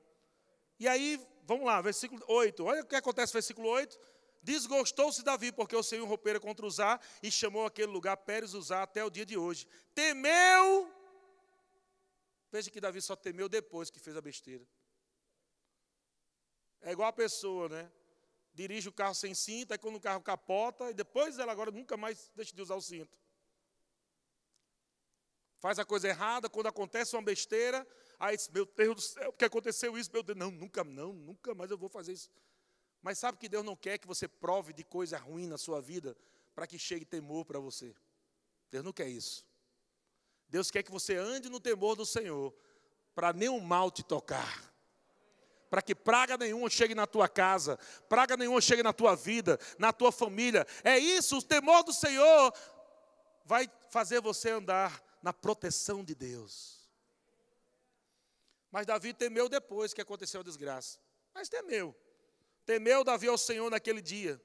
[0.79, 2.63] E aí, vamos lá, versículo 8.
[2.63, 3.99] Olha o que acontece no versículo 8.
[4.41, 9.05] Desgostou-se Davi, porque o Senhor rompera contra Uzá e chamou aquele lugar Pérez Uzá até
[9.05, 9.67] o dia de hoje.
[9.93, 10.91] Temeu.
[12.51, 14.67] Veja que Davi só temeu depois que fez a besteira.
[16.81, 17.91] É igual a pessoa, né?
[18.53, 21.95] Dirige o carro sem cinto, aí quando o carro capota, e depois ela agora nunca
[21.95, 23.17] mais deixa de usar o cinto.
[25.59, 27.85] Faz a coisa errada, quando acontece uma besteira,
[28.17, 31.53] aí diz, meu Deus do céu, porque aconteceu isso, meu Deus, não, nunca, não, nunca
[31.53, 32.31] mais eu vou fazer isso.
[33.01, 36.15] Mas sabe que Deus não quer que você prove de coisa ruim na sua vida
[36.55, 37.93] para que chegue temor para você.
[38.71, 39.45] Deus não quer isso.
[40.47, 42.53] Deus quer que você ande no temor do Senhor,
[43.13, 44.68] para nenhum mal te tocar
[45.69, 49.93] para que praga nenhuma chegue na tua casa, praga nenhuma chegue na tua vida, na
[49.93, 50.65] tua família.
[50.83, 52.53] É isso, o temor do Senhor
[53.45, 56.79] vai fazer você andar na proteção de Deus.
[58.71, 60.99] Mas Davi temeu depois que aconteceu a desgraça.
[61.33, 61.95] Mas temeu.
[62.65, 64.41] Temeu Davi ao Senhor naquele dia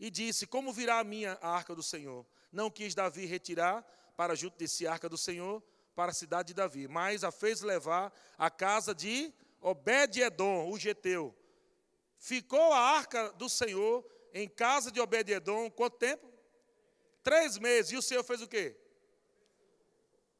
[0.00, 2.26] e disse: Como virá a minha a arca do Senhor?
[2.50, 3.84] Não quis Davi retirar
[4.16, 5.62] para junto de si a arca do Senhor
[5.94, 9.32] para a cidade de Davi, mas a fez levar à casa de
[9.66, 11.36] Obed-Edom, o geteu.
[12.16, 16.32] Ficou a arca do Senhor em casa de Obed-Edom quanto tempo?
[17.20, 17.90] Três meses.
[17.90, 18.78] E o Senhor fez o quê?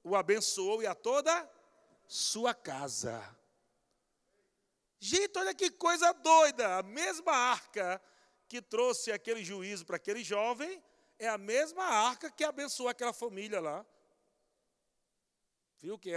[0.04, 1.50] O abençoou e a toda
[2.06, 3.36] sua casa.
[5.00, 6.78] Gente, olha que coisa doida.
[6.78, 8.00] A mesma arca
[8.46, 10.80] que trouxe aquele juízo para aquele jovem
[11.18, 13.84] é a mesma arca que abençoou aquela família lá.
[15.78, 16.14] Viu que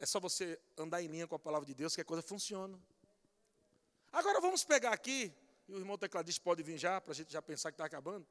[0.00, 2.80] é só você andar em linha com a palavra de Deus que a coisa funciona.
[4.10, 5.32] Agora vamos pegar aqui,
[5.68, 8.26] e o irmão tecladista pode vir já, para a gente já pensar que está acabando.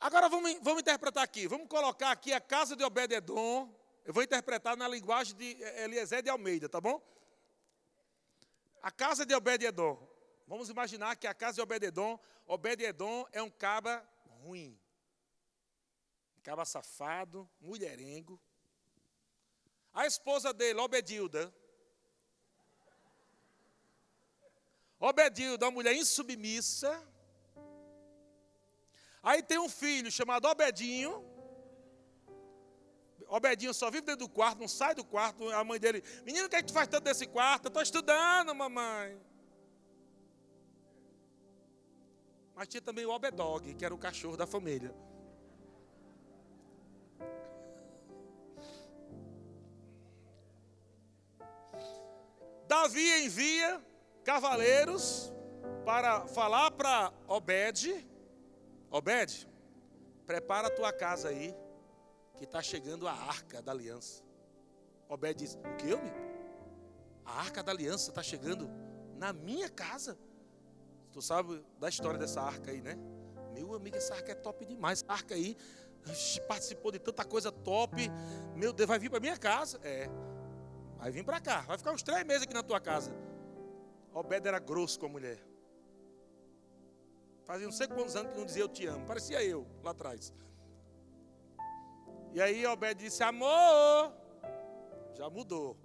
[0.00, 3.72] Agora vamos, vamos interpretar aqui, vamos colocar aqui a casa de Obed-Edom.
[4.04, 7.00] Eu vou interpretar na linguagem de Eliezer de Almeida, tá bom?
[8.82, 9.96] A casa de Obed-Edom.
[10.46, 14.04] Vamos imaginar que a casa de Obed-Edom, Obed-Edom é um caba
[14.42, 14.76] ruim.
[16.36, 18.40] Um caba safado, mulherengo.
[20.00, 21.52] A esposa dele, Obedilda.
[25.00, 26.92] Obedilda, uma mulher insubmissa.
[29.20, 31.12] Aí tem um filho chamado Obedinho.
[33.26, 35.48] Obedinho só vive dentro do quarto, não sai do quarto.
[35.48, 37.64] A mãe dele, menino, o que é que tu faz tanto desse quarto?
[37.64, 39.20] Eu estou estudando, mamãe.
[42.54, 44.94] Mas tinha também o Obedog, que era o cachorro da família.
[52.68, 53.82] Davi envia
[54.22, 55.32] cavaleiros
[55.86, 58.06] para falar para Obed:
[58.90, 59.48] Obed,
[60.26, 61.56] prepara a tua casa aí,
[62.36, 64.22] que está chegando a arca da aliança.
[65.08, 66.28] Obed diz: O que, meu?
[67.24, 68.68] A arca da aliança está chegando
[69.16, 70.18] na minha casa.
[71.10, 72.98] Tu sabe da história dessa arca aí, né?
[73.54, 75.02] Meu amigo, essa arca é top demais.
[75.02, 75.56] Essa arca aí
[76.46, 77.96] participou de tanta coisa top.
[78.54, 79.80] Meu Deus, vai vir para minha casa.
[79.82, 80.06] É.
[80.98, 83.12] Vai vir para cá, vai ficar uns três meses aqui na tua casa.
[84.12, 85.38] Obed era grosso com a mulher.
[87.44, 89.06] Fazia não sei quantos anos que não dizia eu te amo.
[89.06, 90.34] Parecia eu lá atrás.
[92.34, 94.12] E aí Obed disse: Amor,
[95.14, 95.76] já mudou.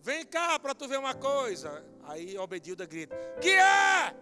[0.00, 1.84] Vem cá para tu ver uma coisa.
[2.04, 4.16] Aí Obedilda grita: Que é?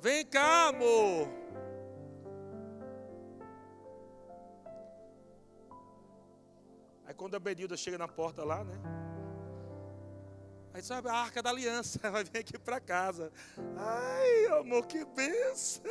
[0.00, 1.39] Vem cá, amor.
[7.10, 8.72] Aí quando a Benilda chega na porta lá, né?
[10.72, 13.32] Aí sabe, a arca da aliança vai vir aqui para casa.
[13.76, 15.90] Ai, amor, que benção.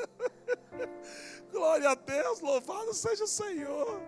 [1.51, 4.01] Glória a Deus, louvado seja o Senhor.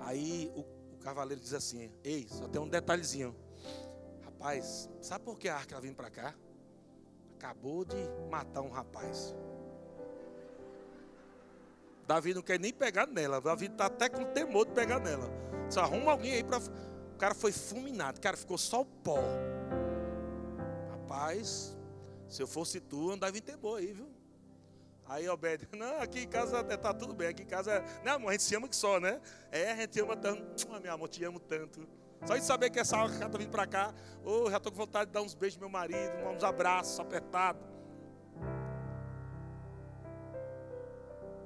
[0.00, 0.60] Aí o,
[0.96, 3.34] o cavaleiro diz assim: Ei, só tem um detalhezinho.
[4.22, 6.34] Rapaz, sabe por que a arca vem para cá?
[7.36, 7.96] Acabou de
[8.30, 9.34] matar um rapaz.
[12.08, 13.38] Davi não quer nem pegar nela.
[13.38, 15.30] Davi está até com temor de pegar nela.
[15.68, 16.56] Só arruma alguém aí para.
[16.56, 18.18] O cara foi fulminado.
[18.18, 19.18] Cara, ficou só o pó.
[20.88, 21.76] Rapaz,
[22.26, 24.08] se eu fosse tu, andava em temor aí, viu?
[25.04, 27.28] Aí Obed, não, aqui em casa está tudo bem.
[27.28, 29.20] Aqui em casa, não, amor, a gente se ama que só, né?
[29.52, 30.66] É, a gente ama tanto.
[30.72, 31.86] Ah, meu amor, te amo tanto.
[32.24, 33.94] Só de saber que essa hora já está vindo para cá,
[34.24, 37.77] oh, já estou com vontade de dar uns beijos meu marido, uns abraços apertados.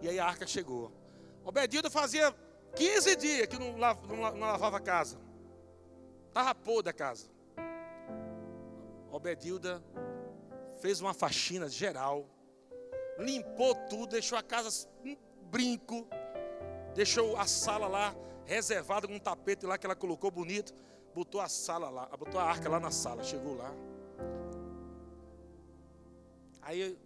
[0.03, 0.91] E aí a arca chegou.
[1.45, 2.35] Obedilda fazia
[2.75, 5.17] 15 dias que não, não, não lavava a casa.
[6.27, 7.31] Estava podre a casa.
[9.13, 9.81] Obedilda
[10.81, 12.27] fez uma faxina geral.
[13.17, 15.17] Limpou tudo, deixou a casa um
[15.51, 16.09] brinco.
[16.97, 18.13] Deixou a sala lá
[18.45, 20.75] reservada com um tapete lá que ela colocou bonito.
[21.15, 23.23] Botou a sala lá, botou a arca lá na sala.
[23.23, 23.73] Chegou lá.
[26.61, 26.99] Aí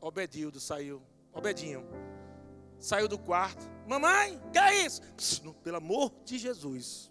[0.00, 1.02] Obedildo saiu.
[1.32, 2.05] Obedinho
[2.78, 3.68] saiu do quarto.
[3.86, 5.00] Mamãe, que é isso?
[5.16, 7.10] Pss, pelo amor de Jesus,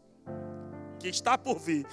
[0.99, 1.88] que está por vir.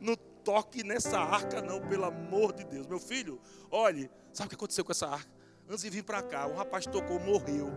[0.00, 0.14] Não
[0.44, 2.86] toque nessa arca, não, pelo amor de Deus.
[2.86, 5.30] Meu filho, olhe, sabe o que aconteceu com essa arca?
[5.68, 7.68] Antes de vir para cá, um rapaz tocou, morreu.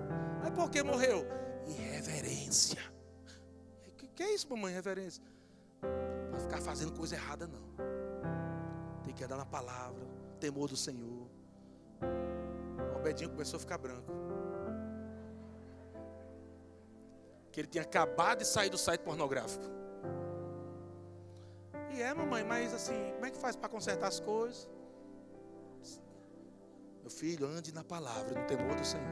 [0.42, 1.26] Mas por que morreu?
[1.66, 2.80] Irreverência.
[3.98, 5.24] Que, que é isso, mamãe, reverência?
[6.30, 7.89] Vai ficar fazendo coisa errada, não.
[9.20, 10.00] Tem que andar na palavra,
[10.40, 11.28] temor do Senhor.
[12.94, 14.10] O Obedinho começou a ficar branco.
[17.52, 19.66] Que ele tinha acabado de sair do site pornográfico.
[21.92, 24.70] E é, mamãe, mas assim, como é que faz para consertar as coisas?
[27.02, 29.06] Meu filho, ande na palavra, no temor do Senhor.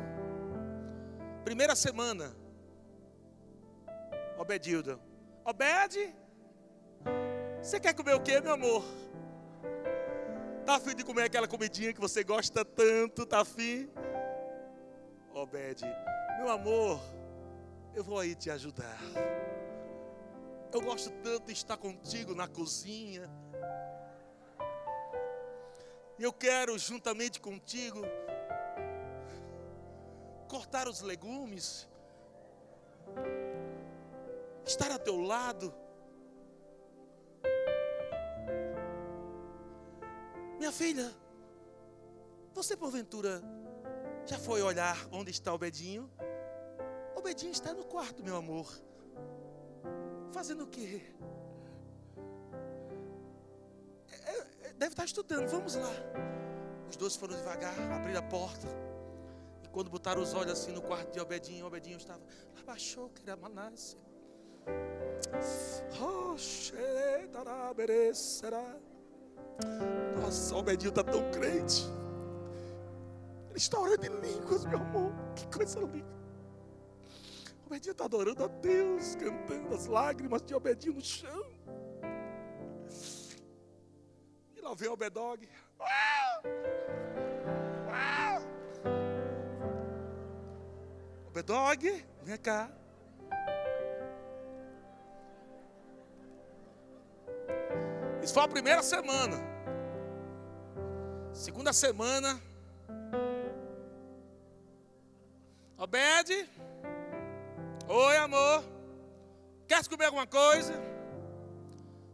[1.44, 2.34] Primeira semana,
[4.38, 4.98] Obedilda.
[5.44, 6.16] Obede,
[7.62, 8.86] você quer comer o que, meu amor?
[10.68, 13.26] Tá afim de comer aquela comidinha que você gosta tanto?
[13.26, 13.90] Tá afim?
[15.34, 15.86] Obede,
[16.38, 17.00] meu amor,
[17.96, 19.00] eu vou aí te ajudar.
[20.74, 23.30] Eu gosto tanto de estar contigo na cozinha.
[26.20, 28.02] Eu quero, juntamente contigo,
[30.50, 31.88] cortar os legumes,
[34.66, 35.74] estar a teu lado.
[40.58, 41.14] Minha filha,
[42.54, 43.42] você porventura
[44.26, 46.10] já foi olhar onde está o Bedinho?
[47.16, 48.68] O Bedinho está no quarto, meu amor.
[50.32, 51.02] Fazendo o quê?
[54.26, 54.32] É,
[54.68, 55.92] é, deve estar estudando, vamos lá.
[56.90, 58.68] Os dois foram devagar, abriram a porta.
[59.64, 62.22] E quando botaram os olhos assim no quarto de Obedinho, Obedinho estava.
[62.60, 63.96] Abaixou, que era Manasse.
[69.60, 70.07] Oh.
[70.28, 71.86] Nossa, o Obedinho está tão crente.
[73.50, 75.14] Ele está orando em línguas, meu amor.
[75.34, 76.06] Que coisa linda.
[77.64, 81.46] O Obedinho está adorando a Deus, cantando as lágrimas de Obedinho no chão.
[84.54, 85.48] E lá vem o Obedog.
[91.30, 92.70] Obedog, vem cá.
[98.22, 99.57] Isso foi a primeira semana.
[101.38, 102.42] Segunda semana.
[105.78, 106.50] Obede.
[107.88, 108.64] Oi, amor.
[109.68, 110.74] Quer comer alguma coisa?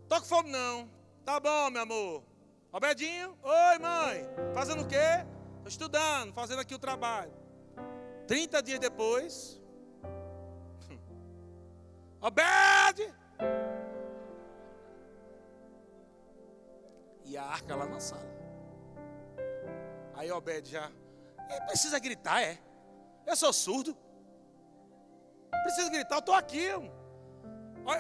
[0.09, 0.89] Tô com fome não.
[1.23, 2.23] Tá bom, meu amor.
[2.69, 3.37] Obedinho.
[3.41, 4.27] Oi, mãe.
[4.53, 5.25] Fazendo o quê?
[5.63, 7.31] Tô estudando, fazendo aqui o trabalho.
[8.27, 9.61] 30 dias depois.
[12.19, 13.09] Obede.
[17.25, 18.42] e a arca lá na sala.
[20.15, 20.91] Aí Obed já,
[21.67, 22.59] precisa gritar, é?
[23.25, 23.97] Eu sou surdo.
[25.63, 26.67] Precisa gritar, eu estou aqui.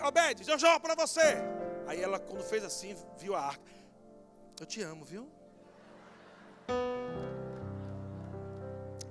[0.07, 1.37] Obed, eu jogo para você.
[1.87, 3.71] Aí ela, quando fez assim, viu a arca.
[4.59, 5.29] Eu te amo, viu?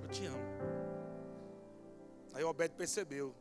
[0.01, 0.43] Eu te amo.
[2.33, 3.35] Aí Obed percebeu.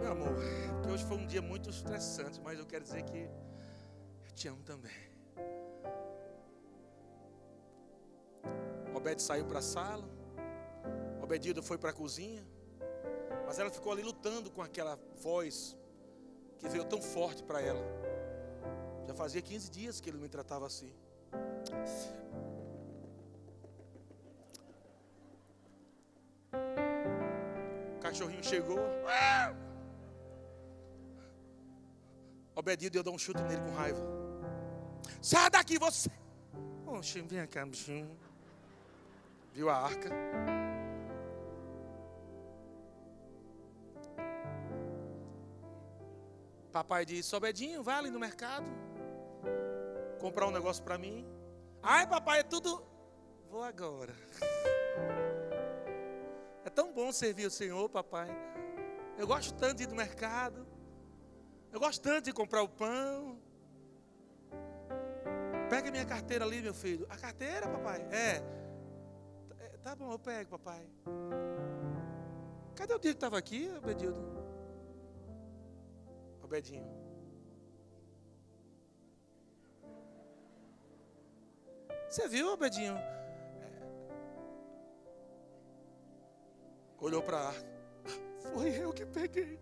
[0.00, 0.34] Meu amor,
[0.74, 3.28] porque hoje foi um dia muito estressante, mas eu quero dizer que
[4.34, 5.11] te amo também.
[9.02, 10.08] Obed saiu para a sala.
[11.20, 12.46] Obedido foi para a cozinha.
[13.44, 15.76] Mas ela ficou ali lutando com aquela voz
[16.56, 17.84] que veio tão forte para ela.
[19.08, 20.92] Já fazia 15 dias que ele me tratava assim.
[27.96, 28.78] O cachorrinho chegou.
[32.54, 34.00] Obedido, eu dou um chute nele com raiva.
[35.20, 36.08] Sai daqui você!
[36.86, 38.16] Oxe, vem cá, bichinho.
[39.52, 40.08] Viu a arca?
[46.72, 48.66] Papai disse: Obedinho, vai ali no mercado
[50.18, 51.26] comprar um negócio para mim.
[51.82, 52.82] Ai, papai, é tudo.
[53.50, 54.14] Vou agora.
[56.64, 58.28] É tão bom servir o Senhor, papai.
[59.18, 60.64] Eu gosto tanto de ir no mercado.
[61.72, 63.36] Eu gosto tanto de comprar o pão.
[65.68, 67.04] Pega minha carteira ali, meu filho.
[67.10, 68.00] A carteira, papai?
[68.12, 68.61] É.
[69.82, 70.88] é tá bom, eu pego, papai.
[72.76, 74.20] Cadê o dia que estava aqui, Obedildo?
[76.40, 76.86] Obedinho.
[82.08, 82.94] Você viu, Obedinho?
[87.00, 87.52] Olhou para a.
[88.52, 89.58] Foi eu que peguei.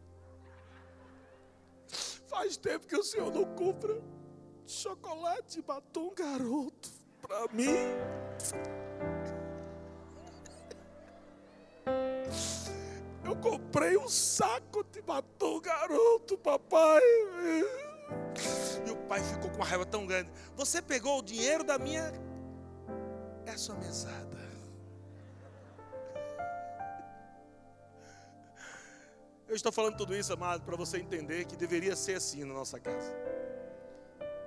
[2.29, 4.01] Faz tempo que o senhor não compra
[4.67, 6.91] chocolate batom garoto
[7.23, 7.75] para mim.
[13.31, 17.01] Eu comprei um saco de batom garoto, papai.
[18.85, 20.28] E o pai ficou com uma raiva tão grande.
[20.57, 22.12] Você pegou o dinheiro da minha.
[23.47, 24.36] É sua mesada.
[29.47, 32.81] Eu estou falando tudo isso, amado, para você entender que deveria ser assim na nossa
[32.81, 33.15] casa.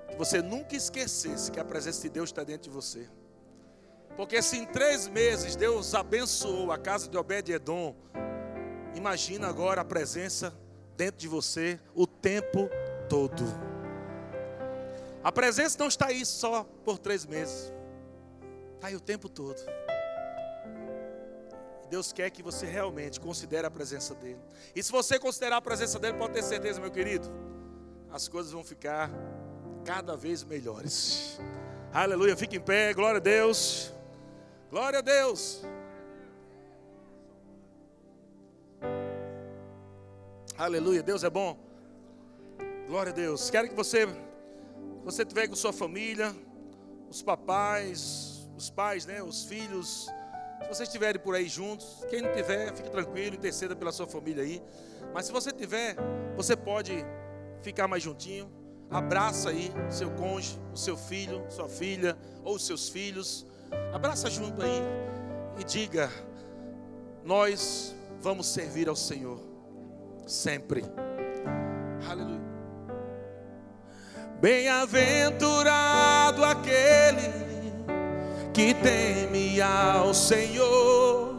[0.09, 3.09] Que você nunca esquecesse que a presença de Deus está dentro de você.
[4.17, 7.95] Porque se em três meses Deus abençoou a casa de Obed-Edom,
[8.95, 10.53] Imagina agora a presença
[10.95, 12.69] dentro de você o tempo
[13.09, 13.43] todo.
[15.23, 17.71] A presença não está aí só por três meses,
[18.75, 19.57] está aí o tempo todo.
[21.89, 24.39] Deus quer que você realmente considere a presença dEle.
[24.75, 27.31] E se você considerar a presença dEle, pode ter certeza, meu querido,
[28.11, 29.11] as coisas vão ficar
[29.85, 31.39] cada vez melhores.
[31.93, 33.93] Aleluia, fique em pé, glória a Deus.
[34.71, 35.61] Glória a Deus.
[40.55, 41.57] Aleluia, Deus é bom.
[42.85, 43.49] Glória a Deus.
[43.49, 44.07] Quero que você,
[45.03, 46.33] você tiver com sua família,
[47.09, 50.07] os papais, os pais, né, os filhos.
[50.61, 54.43] Se vocês estiverem por aí juntos, quem não tiver, fique tranquilo, interceda pela sua família
[54.43, 54.61] aí.
[55.11, 55.95] Mas se você tiver,
[56.35, 57.03] você pode
[57.63, 58.47] ficar mais juntinho.
[58.91, 63.43] Abraça aí seu cônjuge, o seu filho, sua filha ou os seus filhos.
[63.91, 64.81] Abraça junto aí
[65.59, 66.11] e diga:
[67.23, 69.52] Nós vamos servir ao Senhor
[70.25, 70.83] sempre.
[72.09, 72.41] Aleluia.
[74.41, 77.31] Bem-aventurado aquele
[78.53, 81.33] que teme ao Senhor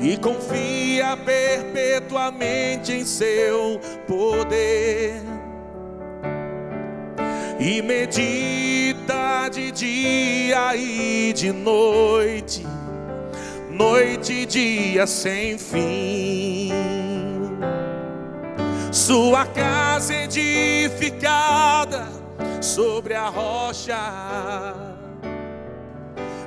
[0.00, 5.22] e confia perpetuamente em seu poder.
[7.60, 12.66] E medita de dia e de noite,
[13.70, 16.93] noite e dia sem fim
[19.06, 22.08] sua casa edificada
[22.62, 24.74] sobre a rocha.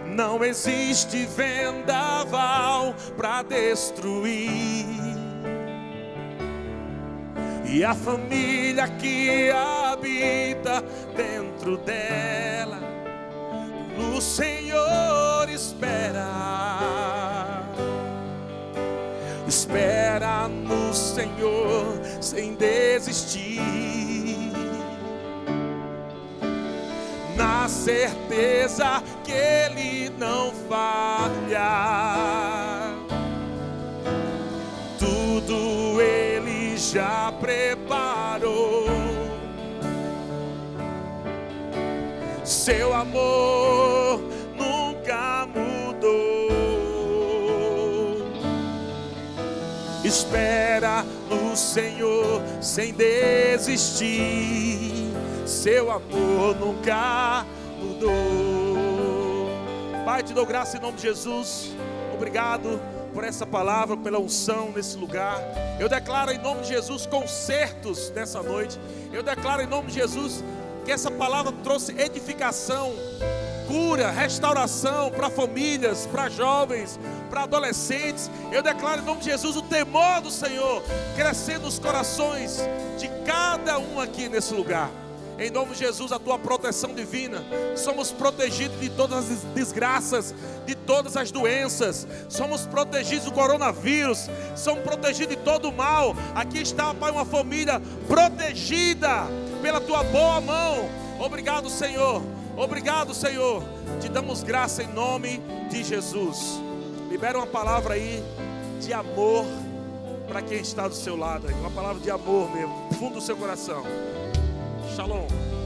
[0.08, 4.88] Não existe vendaval para destruir.
[7.64, 10.84] E a família que habita
[11.16, 12.80] dentro dela,
[13.96, 16.26] no Senhor espera.
[19.68, 23.60] Espera no Senhor sem desistir.
[27.36, 31.66] Na certeza que Ele não falha.
[34.98, 38.88] Tudo Ele já preparou.
[42.46, 43.97] Seu amor
[50.28, 54.12] Espera no Senhor sem desistir.
[55.46, 57.46] Seu amor nunca
[57.80, 59.48] mudou.
[60.04, 61.72] Pai, te dou graça em nome de Jesus.
[62.14, 62.78] Obrigado
[63.14, 65.40] por essa palavra, pela unção nesse lugar.
[65.80, 68.78] Eu declaro em nome de Jesus concertos nessa noite.
[69.14, 70.44] Eu declaro em nome de Jesus
[70.84, 72.92] que essa palavra trouxe edificação,
[73.68, 77.00] cura, restauração para famílias, para jovens,
[77.30, 78.32] para adolescentes.
[78.52, 80.82] Eu declaro em nome de Jesus o temor do Senhor
[81.16, 82.60] crescendo nos corações
[82.98, 84.90] de cada um aqui nesse lugar.
[85.40, 87.44] Em nome de Jesus, a tua proteção divina.
[87.76, 90.34] Somos protegidos de todas as desgraças,
[90.66, 92.08] de todas as doenças.
[92.28, 94.28] Somos protegidos do coronavírus.
[94.56, 96.16] Somos protegidos de todo o mal.
[96.34, 99.28] Aqui está, Pai, uma família protegida
[99.62, 100.90] pela tua boa mão.
[101.20, 102.24] Obrigado, Senhor.
[102.58, 103.64] Obrigado, Senhor.
[104.02, 105.40] Te damos graça em nome
[105.70, 106.60] de Jesus.
[107.08, 108.24] Libera uma palavra aí
[108.82, 109.46] de amor
[110.28, 111.48] para quem está do seu lado.
[111.48, 113.84] Uma palavra de amor mesmo, fundo do seu coração.
[114.96, 115.57] Shalom.